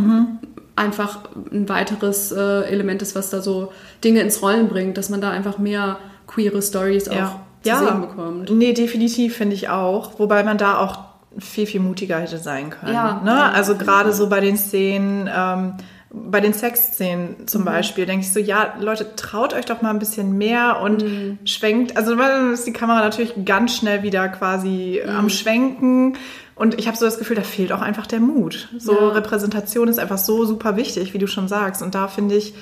einfach 0.80 1.20
ein 1.52 1.70
weiteres 1.70 2.32
äh, 2.32 2.64
Element 2.64 3.02
ist, 3.02 3.16
was 3.16 3.30
da 3.30 3.42
so 3.42 3.72
Dinge 4.04 4.22
ins 4.22 4.42
Rollen 4.42 4.70
bringt, 4.70 4.98
dass 4.98 5.10
man 5.10 5.22
da 5.22 5.30
einfach 5.30 5.58
mehr 5.58 5.98
queere 6.26 6.62
Stories 6.62 7.10
auch 7.10 7.36
zu 7.62 7.78
sehen 7.78 8.02
bekommt. 8.02 8.50
Nee, 8.50 8.74
definitiv 8.74 9.36
finde 9.36 9.56
ich 9.56 9.70
auch. 9.70 10.20
Wobei 10.20 10.44
man 10.44 10.58
da 10.58 10.78
auch 10.78 11.00
viel, 11.38 11.66
viel 11.66 11.82
mutiger 11.82 12.20
hätte 12.20 12.38
sein 12.38 12.70
können. 12.70 12.94
Ja, 12.94 13.22
ne? 13.24 13.32
ja, 13.32 13.52
also 13.52 13.76
gerade 13.76 14.14
so 14.14 14.30
bei 14.30 14.40
den 14.40 14.58
Szenen, 14.58 15.30
ähm, 15.34 15.74
bei 16.12 16.40
den 16.40 16.54
Sexszenen 16.54 17.36
Mhm. 17.42 17.48
zum 17.48 17.66
Beispiel, 17.66 18.06
denke 18.06 18.26
ich 18.26 18.34
so, 18.34 18.40
ja, 18.40 18.74
Leute, 18.80 19.16
traut 19.16 19.54
euch 19.54 19.66
doch 19.66 19.82
mal 19.82 19.92
ein 19.92 20.00
bisschen 20.00 20.38
mehr 20.38 20.80
und 20.82 21.04
Mhm. 21.04 21.38
schwenkt. 21.46 21.98
Also 21.98 22.16
dann 22.16 22.54
ist 22.54 22.66
die 22.66 22.74
Kamera 22.74 23.00
natürlich 23.02 23.34
ganz 23.46 23.76
schnell 23.76 24.02
wieder 24.04 24.28
quasi 24.30 25.02
Mhm. 25.06 25.16
am 25.16 25.30
Schwenken. 25.30 26.18
Und 26.56 26.78
ich 26.80 26.88
habe 26.88 26.98
so 26.98 27.06
das 27.06 27.20
Gefühl, 27.20 27.36
da 27.38 27.44
fehlt 27.44 27.72
auch 27.72 27.82
einfach 27.82 28.08
der 28.08 28.20
Mut. 28.20 28.70
So 28.80 28.94
Ja. 28.94 29.10
Repräsentation 29.10 29.88
ist 29.88 30.00
einfach 30.00 30.18
so 30.18 30.46
super 30.46 30.76
wichtig, 30.76 31.14
wie 31.14 31.20
du 31.20 31.28
schon 31.28 31.48
sagst. 31.48 31.82
Und 31.82 31.96
da 31.96 32.08
finde 32.08 32.36
ich, 32.36 32.54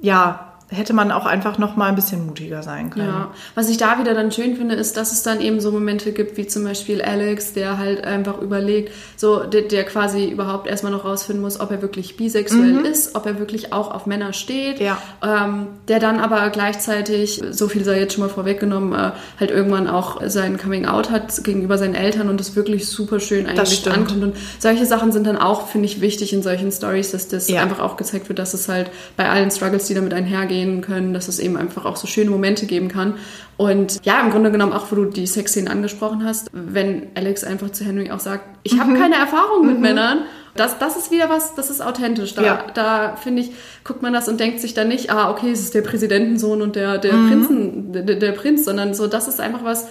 ja, 0.00 0.49
hätte 0.70 0.92
man 0.92 1.10
auch 1.10 1.26
einfach 1.26 1.58
noch 1.58 1.76
mal 1.76 1.88
ein 1.88 1.94
bisschen 1.96 2.26
mutiger 2.26 2.62
sein 2.62 2.90
können. 2.90 3.08
Ja, 3.08 3.30
was 3.54 3.68
ich 3.68 3.76
da 3.76 3.98
wieder 3.98 4.14
dann 4.14 4.30
schön 4.30 4.56
finde, 4.56 4.76
ist, 4.76 4.96
dass 4.96 5.12
es 5.12 5.22
dann 5.22 5.40
eben 5.40 5.60
so 5.60 5.72
Momente 5.72 6.12
gibt, 6.12 6.36
wie 6.36 6.46
zum 6.46 6.64
Beispiel 6.64 7.02
Alex, 7.02 7.52
der 7.52 7.76
halt 7.78 8.04
einfach 8.04 8.40
überlegt, 8.40 8.92
so 9.16 9.40
der, 9.44 9.62
der 9.62 9.84
quasi 9.84 10.28
überhaupt 10.28 10.66
erstmal 10.68 10.92
noch 10.92 11.04
rausfinden 11.04 11.42
muss, 11.42 11.58
ob 11.60 11.70
er 11.70 11.82
wirklich 11.82 12.16
bisexuell 12.16 12.86
ist, 12.86 13.14
ob 13.16 13.26
er 13.26 13.38
wirklich 13.38 13.72
auch 13.72 13.90
auf 13.92 14.06
Männer 14.06 14.32
steht. 14.32 14.78
Ja. 14.80 14.96
Ähm, 15.22 15.66
der 15.88 15.98
dann 15.98 16.20
aber 16.20 16.48
gleichzeitig, 16.50 17.42
so 17.50 17.68
viel 17.68 17.84
sei 17.84 17.98
jetzt 17.98 18.14
schon 18.14 18.22
mal 18.24 18.30
vorweggenommen, 18.30 18.92
äh, 18.92 19.10
halt 19.38 19.50
irgendwann 19.50 19.88
auch 19.88 20.20
sein 20.26 20.56
Coming 20.56 20.86
Out 20.86 21.10
hat 21.10 21.42
gegenüber 21.42 21.78
seinen 21.78 21.94
Eltern 21.94 22.28
und 22.28 22.38
das 22.38 22.54
wirklich 22.56 22.86
super 22.86 23.18
schön 23.20 23.46
eigentlich 23.46 23.90
ankommt. 23.90 24.22
Und 24.22 24.36
solche 24.58 24.86
Sachen 24.86 25.10
sind 25.12 25.26
dann 25.26 25.36
auch, 25.36 25.66
finde 25.68 25.86
ich, 25.86 26.00
wichtig 26.00 26.32
in 26.32 26.42
solchen 26.42 26.70
Stories, 26.70 27.10
dass 27.10 27.26
das 27.28 27.48
Ja. 27.48 27.62
einfach 27.62 27.80
auch 27.80 27.96
gezeigt 27.96 28.28
wird, 28.28 28.38
dass 28.38 28.54
es 28.54 28.68
halt 28.68 28.90
bei 29.16 29.28
allen 29.28 29.50
Struggles, 29.50 29.86
die 29.86 29.94
damit 29.94 30.14
einhergehen 30.14 30.59
können, 30.80 31.12
dass 31.14 31.28
es 31.28 31.38
eben 31.38 31.56
einfach 31.56 31.84
auch 31.84 31.96
so 31.96 32.06
schöne 32.06 32.30
Momente 32.30 32.66
geben 32.66 32.88
kann. 32.88 33.14
Und 33.56 33.98
ja, 34.04 34.20
im 34.20 34.30
Grunde 34.30 34.50
genommen 34.50 34.72
auch, 34.72 34.90
wo 34.90 34.96
du 34.96 35.04
die 35.06 35.26
Sexszenen 35.26 35.68
angesprochen 35.70 36.24
hast, 36.24 36.48
wenn 36.52 37.08
Alex 37.14 37.44
einfach 37.44 37.70
zu 37.70 37.84
Henry 37.84 38.10
auch 38.10 38.20
sagt, 38.20 38.44
ich 38.62 38.74
Mhm. 38.74 38.80
habe 38.80 38.94
keine 38.94 39.14
Erfahrung 39.16 39.66
mit 39.66 39.80
Männern, 39.80 40.20
das, 40.56 40.78
das 40.78 40.96
ist 40.96 41.10
wieder 41.10 41.28
was, 41.28 41.54
das 41.54 41.70
ist 41.70 41.80
authentisch. 41.80 42.34
Da, 42.34 42.42
Ja. 42.42 42.64
da 42.74 43.16
finde 43.16 43.42
ich, 43.42 43.52
guckt 43.84 44.02
man 44.02 44.12
das 44.12 44.28
und 44.28 44.40
denkt 44.40 44.60
sich 44.60 44.74
dann 44.74 44.88
nicht, 44.88 45.10
ah, 45.10 45.30
okay, 45.30 45.50
es 45.50 45.60
ist 45.60 45.74
der 45.74 45.82
Präsidentensohn 45.82 46.60
und 46.62 46.76
der, 46.76 46.98
der 46.98 47.12
Mhm. 47.14 47.28
Prinzen, 47.28 47.92
der, 47.92 48.02
der 48.16 48.32
Prinz, 48.32 48.64
sondern 48.64 48.94
so, 48.94 49.06
das 49.06 49.28
ist 49.28 49.40
einfach 49.40 49.64
was, 49.64 49.86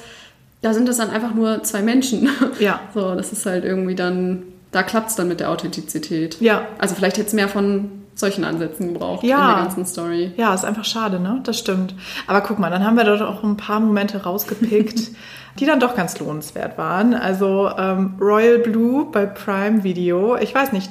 da 0.61 0.73
sind 0.73 0.89
es 0.89 0.97
dann 0.97 1.09
einfach 1.09 1.33
nur 1.33 1.63
zwei 1.63 1.81
Menschen. 1.81 2.29
Ja. 2.59 2.81
So, 2.93 3.15
das 3.15 3.31
ist 3.31 3.45
halt 3.45 3.63
irgendwie 3.63 3.95
dann, 3.95 4.43
da 4.71 4.83
klappt 4.83 5.09
es 5.11 5.15
dann 5.15 5.27
mit 5.29 5.39
der 5.39 5.49
Authentizität. 5.49 6.37
Ja. 6.41 6.67
Also 6.77 6.93
vielleicht 6.95 7.17
es 7.17 7.33
mehr 7.33 7.47
von 7.47 7.89
solchen 8.19 8.43
Ansätzen 8.43 8.93
gebraucht 8.93 9.23
Ja. 9.23 9.39
in 9.41 9.47
der 9.55 9.63
ganzen 9.63 9.85
Story. 9.85 10.31
Ja, 10.37 10.53
ist 10.53 10.65
einfach 10.65 10.85
schade, 10.85 11.19
ne? 11.19 11.39
Das 11.43 11.57
stimmt. 11.57 11.95
Aber 12.27 12.41
guck 12.41 12.59
mal, 12.59 12.69
dann 12.69 12.83
haben 12.85 12.97
wir 12.97 13.03
dort 13.05 13.21
auch 13.21 13.43
ein 13.43 13.57
paar 13.57 13.79
Momente 13.79 14.23
rausgepickt, 14.23 15.11
die 15.59 15.65
dann 15.65 15.79
doch 15.79 15.95
ganz 15.95 16.19
lohnenswert 16.19 16.77
waren. 16.77 17.13
Also 17.13 17.69
ähm, 17.77 18.13
Royal 18.19 18.59
Blue 18.59 19.07
bei 19.11 19.25
Prime 19.25 19.83
Video. 19.83 20.35
Ich 20.37 20.53
weiß 20.53 20.71
nicht, 20.73 20.89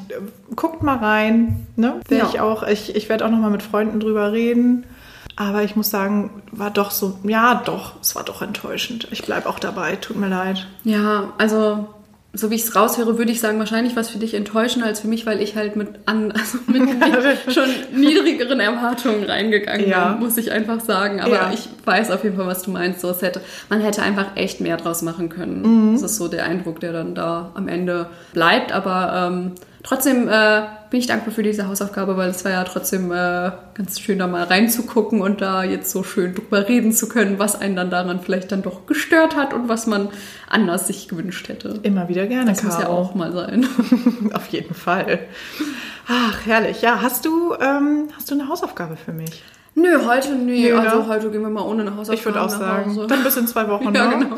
guckt 0.56 0.82
mal 0.82 0.96
rein. 0.96 1.66
Ne? 1.76 2.00
Wär 2.08 2.18
Ja. 2.18 2.26
ich 2.32 2.40
auch, 2.40 2.62
ich, 2.62 2.96
ich 2.96 3.08
werde 3.08 3.24
auch 3.26 3.30
noch 3.30 3.38
mal 3.38 3.50
mit 3.50 3.62
Freunden 3.62 4.00
drüber 4.00 4.32
reden. 4.32 4.84
Aber 5.36 5.62
ich 5.62 5.76
muss 5.76 5.88
sagen, 5.88 6.42
war 6.50 6.70
doch 6.70 6.90
so, 6.90 7.16
ja 7.22 7.62
doch, 7.64 7.92
es 8.02 8.16
war 8.16 8.24
doch 8.24 8.42
enttäuschend. 8.42 9.06
Ich 9.12 9.22
bleibe 9.24 9.48
auch 9.48 9.60
dabei, 9.60 9.94
tut 9.94 10.16
mir 10.16 10.26
leid. 10.28 10.66
Ja, 10.82 11.32
also 11.38 11.86
so 12.38 12.50
wie 12.50 12.54
ich 12.54 12.62
es 12.62 12.76
raushöre, 12.76 13.18
würde 13.18 13.32
ich 13.32 13.40
sagen, 13.40 13.58
wahrscheinlich 13.58 13.96
was 13.96 14.10
für 14.10 14.18
dich 14.18 14.34
enttäuschender 14.34 14.86
als 14.86 15.00
für 15.00 15.08
mich, 15.08 15.26
weil 15.26 15.42
ich 15.42 15.56
halt 15.56 15.74
mit, 15.74 15.88
an, 16.06 16.32
also 16.38 16.58
mit 16.66 16.82
schon 17.52 17.68
niedrigeren 17.92 18.60
Erwartungen 18.60 19.24
reingegangen 19.24 19.88
ja. 19.88 20.12
bin, 20.12 20.20
muss 20.20 20.36
ich 20.36 20.52
einfach 20.52 20.80
sagen. 20.80 21.20
Aber 21.20 21.34
ja. 21.34 21.50
ich 21.52 21.68
weiß 21.84 22.10
auf 22.10 22.22
jeden 22.22 22.36
Fall, 22.36 22.46
was 22.46 22.62
du 22.62 22.70
meinst. 22.70 23.00
So, 23.00 23.10
es 23.10 23.22
hätte, 23.22 23.40
man 23.68 23.80
hätte 23.80 24.02
einfach 24.02 24.36
echt 24.36 24.60
mehr 24.60 24.76
draus 24.76 25.02
machen 25.02 25.28
können. 25.28 25.62
Mhm. 25.62 25.92
Das 25.94 26.02
ist 26.02 26.16
so 26.16 26.28
der 26.28 26.44
Eindruck, 26.44 26.80
der 26.80 26.92
dann 26.92 27.14
da 27.14 27.50
am 27.54 27.66
Ende 27.68 28.06
bleibt. 28.32 28.72
Aber 28.72 29.30
ähm, 29.30 29.52
trotzdem 29.88 30.28
äh, 30.28 30.62
bin 30.90 31.00
ich 31.00 31.06
dankbar 31.06 31.32
für 31.32 31.42
diese 31.42 31.66
Hausaufgabe, 31.66 32.16
weil 32.16 32.28
es 32.28 32.44
war 32.44 32.52
ja 32.52 32.64
trotzdem 32.64 33.10
äh, 33.10 33.50
ganz 33.74 33.98
schön, 33.98 34.18
da 34.18 34.26
mal 34.26 34.44
reinzugucken 34.44 35.22
und 35.22 35.40
da 35.40 35.64
jetzt 35.64 35.90
so 35.90 36.02
schön 36.02 36.34
drüber 36.34 36.68
reden 36.68 36.92
zu 36.92 37.08
können, 37.08 37.38
was 37.38 37.58
einen 37.58 37.74
dann 37.74 37.90
daran 37.90 38.20
vielleicht 38.20 38.52
dann 38.52 38.62
doch 38.62 38.86
gestört 38.86 39.34
hat 39.34 39.54
und 39.54 39.68
was 39.68 39.86
man 39.86 40.10
anders 40.48 40.86
sich 40.86 41.08
gewünscht 41.08 41.48
hätte. 41.48 41.80
Immer 41.82 42.08
wieder 42.08 42.26
gerne. 42.26 42.50
Das 42.50 42.60
Caro. 42.60 42.72
muss 42.72 42.82
ja 42.82 42.88
auch 42.88 43.14
mal 43.14 43.32
sein. 43.32 43.66
Auf 44.34 44.48
jeden 44.48 44.74
Fall. 44.74 45.20
Ach, 46.06 46.46
herrlich. 46.46 46.82
Ja, 46.82 47.00
hast 47.00 47.24
du, 47.24 47.54
ähm, 47.54 48.08
hast 48.14 48.30
du 48.30 48.34
eine 48.34 48.48
Hausaufgabe 48.48 48.96
für 48.96 49.12
mich? 49.12 49.42
Nö, 49.74 50.04
heute 50.06 50.34
nee. 50.34 50.64
nee 50.64 50.72
also 50.72 51.06
heute 51.06 51.30
gehen 51.30 51.42
wir 51.42 51.50
mal 51.50 51.62
ohne 51.62 51.82
eine 51.82 51.92
Hausaufgabe. 51.92 52.18
Ich 52.18 52.24
würde 52.24 52.42
auch 52.42 52.48
sagen, 52.50 52.90
Hause. 52.90 53.06
dann 53.06 53.22
bis 53.22 53.36
in 53.36 53.46
zwei 53.46 53.68
Wochen. 53.68 53.84
ja, 53.94 54.08
ne? 54.08 54.18
genau. 54.18 54.36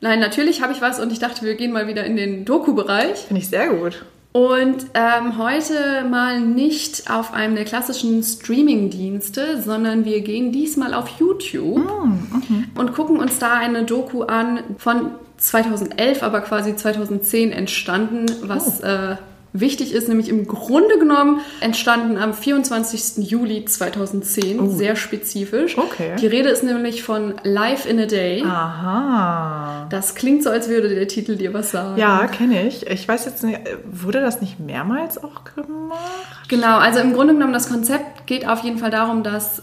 Nein, 0.00 0.20
natürlich 0.20 0.62
habe 0.62 0.72
ich 0.72 0.82
was 0.82 1.00
und 1.00 1.10
ich 1.12 1.20
dachte, 1.20 1.42
wir 1.46 1.54
gehen 1.54 1.72
mal 1.72 1.86
wieder 1.86 2.04
in 2.04 2.16
den 2.16 2.44
Doku-Bereich. 2.44 3.20
Finde 3.28 3.40
ich 3.40 3.48
sehr 3.48 3.68
gut. 3.68 4.04
Und 4.36 4.86
ähm, 4.94 5.38
heute 5.38 6.04
mal 6.10 6.40
nicht 6.40 7.08
auf 7.08 7.32
einem 7.32 7.54
der 7.54 7.64
klassischen 7.64 8.20
Streaming-Dienste, 8.20 9.62
sondern 9.62 10.04
wir 10.04 10.22
gehen 10.22 10.50
diesmal 10.50 10.92
auf 10.92 11.20
YouTube 11.20 11.78
mm, 11.78 12.36
okay. 12.36 12.64
und 12.74 12.92
gucken 12.94 13.20
uns 13.20 13.38
da 13.38 13.52
eine 13.52 13.84
Doku 13.84 14.24
an 14.24 14.58
von 14.76 15.12
2011, 15.36 16.24
aber 16.24 16.40
quasi 16.40 16.74
2010 16.74 17.52
entstanden, 17.52 18.26
was 18.42 18.82
oh. 18.82 18.86
äh, 18.86 19.16
wichtig 19.54 19.94
ist, 19.94 20.08
nämlich 20.08 20.28
im 20.28 20.46
Grunde 20.46 20.98
genommen 20.98 21.40
entstanden 21.60 22.18
am 22.18 22.34
24. 22.34 23.24
Juli 23.30 23.64
2010, 23.64 24.60
uh. 24.60 24.70
sehr 24.70 24.96
spezifisch. 24.96 25.78
Okay. 25.78 26.16
Die 26.20 26.26
Rede 26.26 26.48
ist 26.50 26.64
nämlich 26.64 27.04
von 27.04 27.34
Life 27.44 27.88
in 27.88 28.00
a 28.00 28.06
Day. 28.06 28.42
Aha. 28.44 29.86
Das 29.90 30.16
klingt 30.16 30.42
so, 30.42 30.50
als 30.50 30.68
würde 30.68 30.92
der 30.92 31.06
Titel 31.06 31.36
dir 31.36 31.54
was 31.54 31.70
sagen. 31.70 31.98
Ja, 31.98 32.26
kenne 32.26 32.66
ich. 32.66 32.86
Ich 32.88 33.06
weiß 33.06 33.24
jetzt 33.26 33.44
nicht, 33.44 33.60
wurde 33.90 34.20
das 34.20 34.40
nicht 34.40 34.58
mehrmals 34.58 35.22
auch 35.22 35.44
gemacht? 35.44 36.48
Genau, 36.48 36.78
also 36.78 36.98
im 36.98 37.12
Grunde 37.12 37.34
genommen 37.34 37.52
das 37.52 37.68
Konzept 37.68 38.26
geht 38.26 38.48
auf 38.48 38.64
jeden 38.64 38.78
Fall 38.78 38.90
darum, 38.90 39.22
dass 39.22 39.62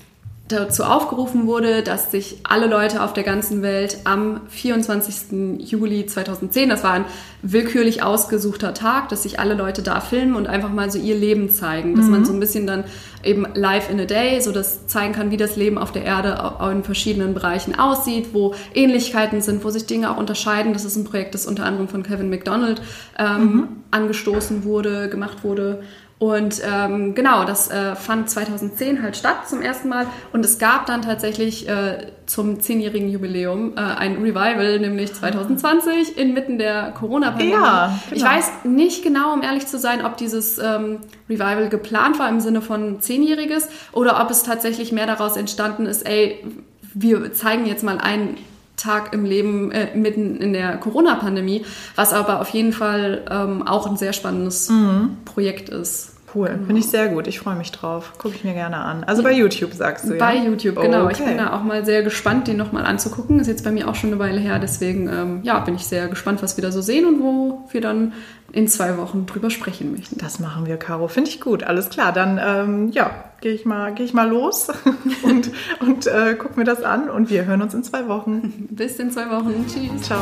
dazu 0.51 0.83
aufgerufen 0.83 1.47
wurde, 1.47 1.83
dass 1.83 2.11
sich 2.11 2.39
alle 2.43 2.67
Leute 2.67 3.01
auf 3.01 3.13
der 3.13 3.23
ganzen 3.23 3.61
Welt 3.61 3.97
am 4.03 4.41
24. 4.49 5.59
Juli 5.59 6.05
2010, 6.05 6.69
das 6.69 6.83
war 6.83 6.93
ein 6.93 7.05
willkürlich 7.41 8.03
ausgesuchter 8.03 8.73
Tag, 8.73 9.09
dass 9.09 9.23
sich 9.23 9.39
alle 9.39 9.53
Leute 9.53 9.81
da 9.81 9.99
filmen 9.99 10.35
und 10.35 10.47
einfach 10.47 10.71
mal 10.71 10.91
so 10.91 10.99
ihr 10.99 11.15
Leben 11.15 11.49
zeigen, 11.49 11.95
dass 11.95 12.05
mhm. 12.05 12.11
man 12.11 12.25
so 12.25 12.33
ein 12.33 12.39
bisschen 12.39 12.67
dann 12.67 12.83
eben 13.23 13.45
live 13.53 13.89
in 13.89 13.99
a 13.99 14.05
day, 14.05 14.41
so 14.41 14.51
das 14.51 14.87
zeigen 14.87 15.13
kann, 15.13 15.31
wie 15.31 15.37
das 15.37 15.55
Leben 15.55 15.77
auf 15.77 15.91
der 15.91 16.03
Erde 16.03 16.53
in 16.71 16.83
verschiedenen 16.83 17.33
Bereichen 17.33 17.77
aussieht, 17.77 18.29
wo 18.33 18.53
Ähnlichkeiten 18.73 19.41
sind, 19.41 19.63
wo 19.63 19.69
sich 19.69 19.85
Dinge 19.85 20.11
auch 20.11 20.17
unterscheiden. 20.17 20.73
Das 20.73 20.85
ist 20.85 20.95
ein 20.95 21.03
Projekt, 21.03 21.33
das 21.33 21.45
unter 21.45 21.65
anderem 21.65 21.87
von 21.87 22.03
Kevin 22.03 22.29
McDonald 22.29 22.81
ähm, 23.17 23.41
mhm. 23.41 23.67
angestoßen 23.91 24.63
wurde, 24.63 25.09
gemacht 25.09 25.43
wurde. 25.43 25.83
Und 26.21 26.61
ähm, 26.63 27.15
genau, 27.15 27.45
das 27.45 27.71
äh, 27.71 27.95
fand 27.95 28.29
2010 28.29 29.01
halt 29.01 29.17
statt 29.17 29.49
zum 29.49 29.59
ersten 29.59 29.89
Mal. 29.89 30.05
Und 30.31 30.45
es 30.45 30.59
gab 30.59 30.85
dann 30.85 31.01
tatsächlich 31.01 31.67
äh, 31.67 32.11
zum 32.27 32.61
zehnjährigen 32.61 33.09
Jubiläum 33.09 33.73
äh, 33.75 33.79
ein 33.79 34.17
Revival, 34.17 34.79
nämlich 34.79 35.15
2020 35.15 36.19
inmitten 36.19 36.59
der 36.59 36.91
Corona-Pandemie. 36.91 37.53
Ja, 37.53 37.99
genau. 38.07 38.15
Ich 38.15 38.23
weiß 38.23 38.51
nicht 38.65 39.01
genau, 39.01 39.33
um 39.33 39.41
ehrlich 39.41 39.65
zu 39.65 39.79
sein, 39.79 40.05
ob 40.05 40.15
dieses 40.17 40.59
ähm, 40.59 40.99
Revival 41.27 41.69
geplant 41.69 42.19
war 42.19 42.29
im 42.29 42.39
Sinne 42.39 42.61
von 42.61 43.01
zehnjähriges 43.01 43.67
oder 43.91 44.21
ob 44.21 44.29
es 44.29 44.43
tatsächlich 44.43 44.91
mehr 44.91 45.07
daraus 45.07 45.37
entstanden 45.37 45.87
ist, 45.87 46.05
ey, 46.07 46.37
wir 46.93 47.33
zeigen 47.33 47.65
jetzt 47.65 47.83
mal 47.83 47.97
einen 47.97 48.37
Tag 48.77 49.11
im 49.13 49.25
Leben 49.25 49.71
äh, 49.71 49.95
mitten 49.95 50.37
in 50.37 50.53
der 50.53 50.77
Corona-Pandemie, 50.77 51.65
was 51.95 52.13
aber 52.13 52.41
auf 52.41 52.49
jeden 52.49 52.73
Fall 52.73 53.25
ähm, 53.27 53.65
auch 53.65 53.87
ein 53.87 53.97
sehr 53.97 54.13
spannendes 54.13 54.69
mhm. 54.69 55.17
Projekt 55.25 55.69
ist. 55.69 56.10
Cool, 56.33 56.47
genau. 56.47 56.65
finde 56.65 56.79
ich 56.79 56.87
sehr 56.87 57.09
gut. 57.09 57.27
Ich 57.27 57.39
freue 57.39 57.55
mich 57.55 57.71
drauf. 57.71 58.13
Gucke 58.17 58.35
ich 58.35 58.43
mir 58.43 58.53
gerne 58.53 58.77
an. 58.77 59.03
Also 59.03 59.21
bei 59.23 59.33
YouTube 59.33 59.73
sagst 59.73 60.05
du, 60.05 60.13
ja? 60.13 60.19
Bei 60.19 60.37
YouTube, 60.37 60.79
genau. 60.81 61.05
okay. 61.05 61.15
Ich 61.19 61.25
bin 61.25 61.37
da 61.37 61.53
auch 61.53 61.63
mal 61.63 61.85
sehr 61.85 62.03
gespannt, 62.03 62.47
den 62.47 62.57
nochmal 62.57 62.85
anzugucken. 62.85 63.39
Ist 63.39 63.47
jetzt 63.47 63.63
bei 63.63 63.71
mir 63.71 63.87
auch 63.87 63.95
schon 63.95 64.11
eine 64.11 64.19
Weile 64.19 64.39
her. 64.39 64.59
Deswegen, 64.59 65.09
ähm, 65.09 65.39
ja, 65.43 65.59
bin 65.59 65.75
ich 65.75 65.85
sehr 65.85 66.07
gespannt, 66.07 66.41
was 66.41 66.57
wir 66.57 66.61
da 66.61 66.71
so 66.71 66.81
sehen 66.81 67.05
und 67.05 67.21
wo 67.21 67.67
wir 67.71 67.81
dann 67.81 68.13
in 68.53 68.67
zwei 68.67 68.97
Wochen 68.97 69.25
drüber 69.25 69.49
sprechen 69.49 69.91
möchten. 69.91 70.17
Das 70.17 70.39
machen 70.39 70.65
wir, 70.65 70.77
Caro. 70.77 71.07
Finde 71.07 71.29
ich 71.29 71.41
gut. 71.41 71.63
Alles 71.63 71.89
klar. 71.89 72.11
Dann, 72.13 72.39
ähm, 72.43 72.91
ja, 72.91 73.11
gehe 73.41 73.53
ich, 73.53 73.65
mal, 73.65 73.93
geh 73.93 74.03
ich 74.03 74.13
mal 74.13 74.29
los 74.29 74.69
und, 75.23 75.51
und 75.79 76.07
äh, 76.07 76.35
guck 76.37 76.57
mir 76.57 76.65
das 76.65 76.83
an. 76.83 77.09
Und 77.09 77.29
wir 77.29 77.45
hören 77.45 77.61
uns 77.61 77.73
in 77.73 77.83
zwei 77.83 78.07
Wochen. 78.07 78.67
Bis 78.71 78.99
in 78.99 79.11
zwei 79.11 79.29
Wochen. 79.29 79.65
Tschüss. 79.67 80.01
Ciao. 80.03 80.21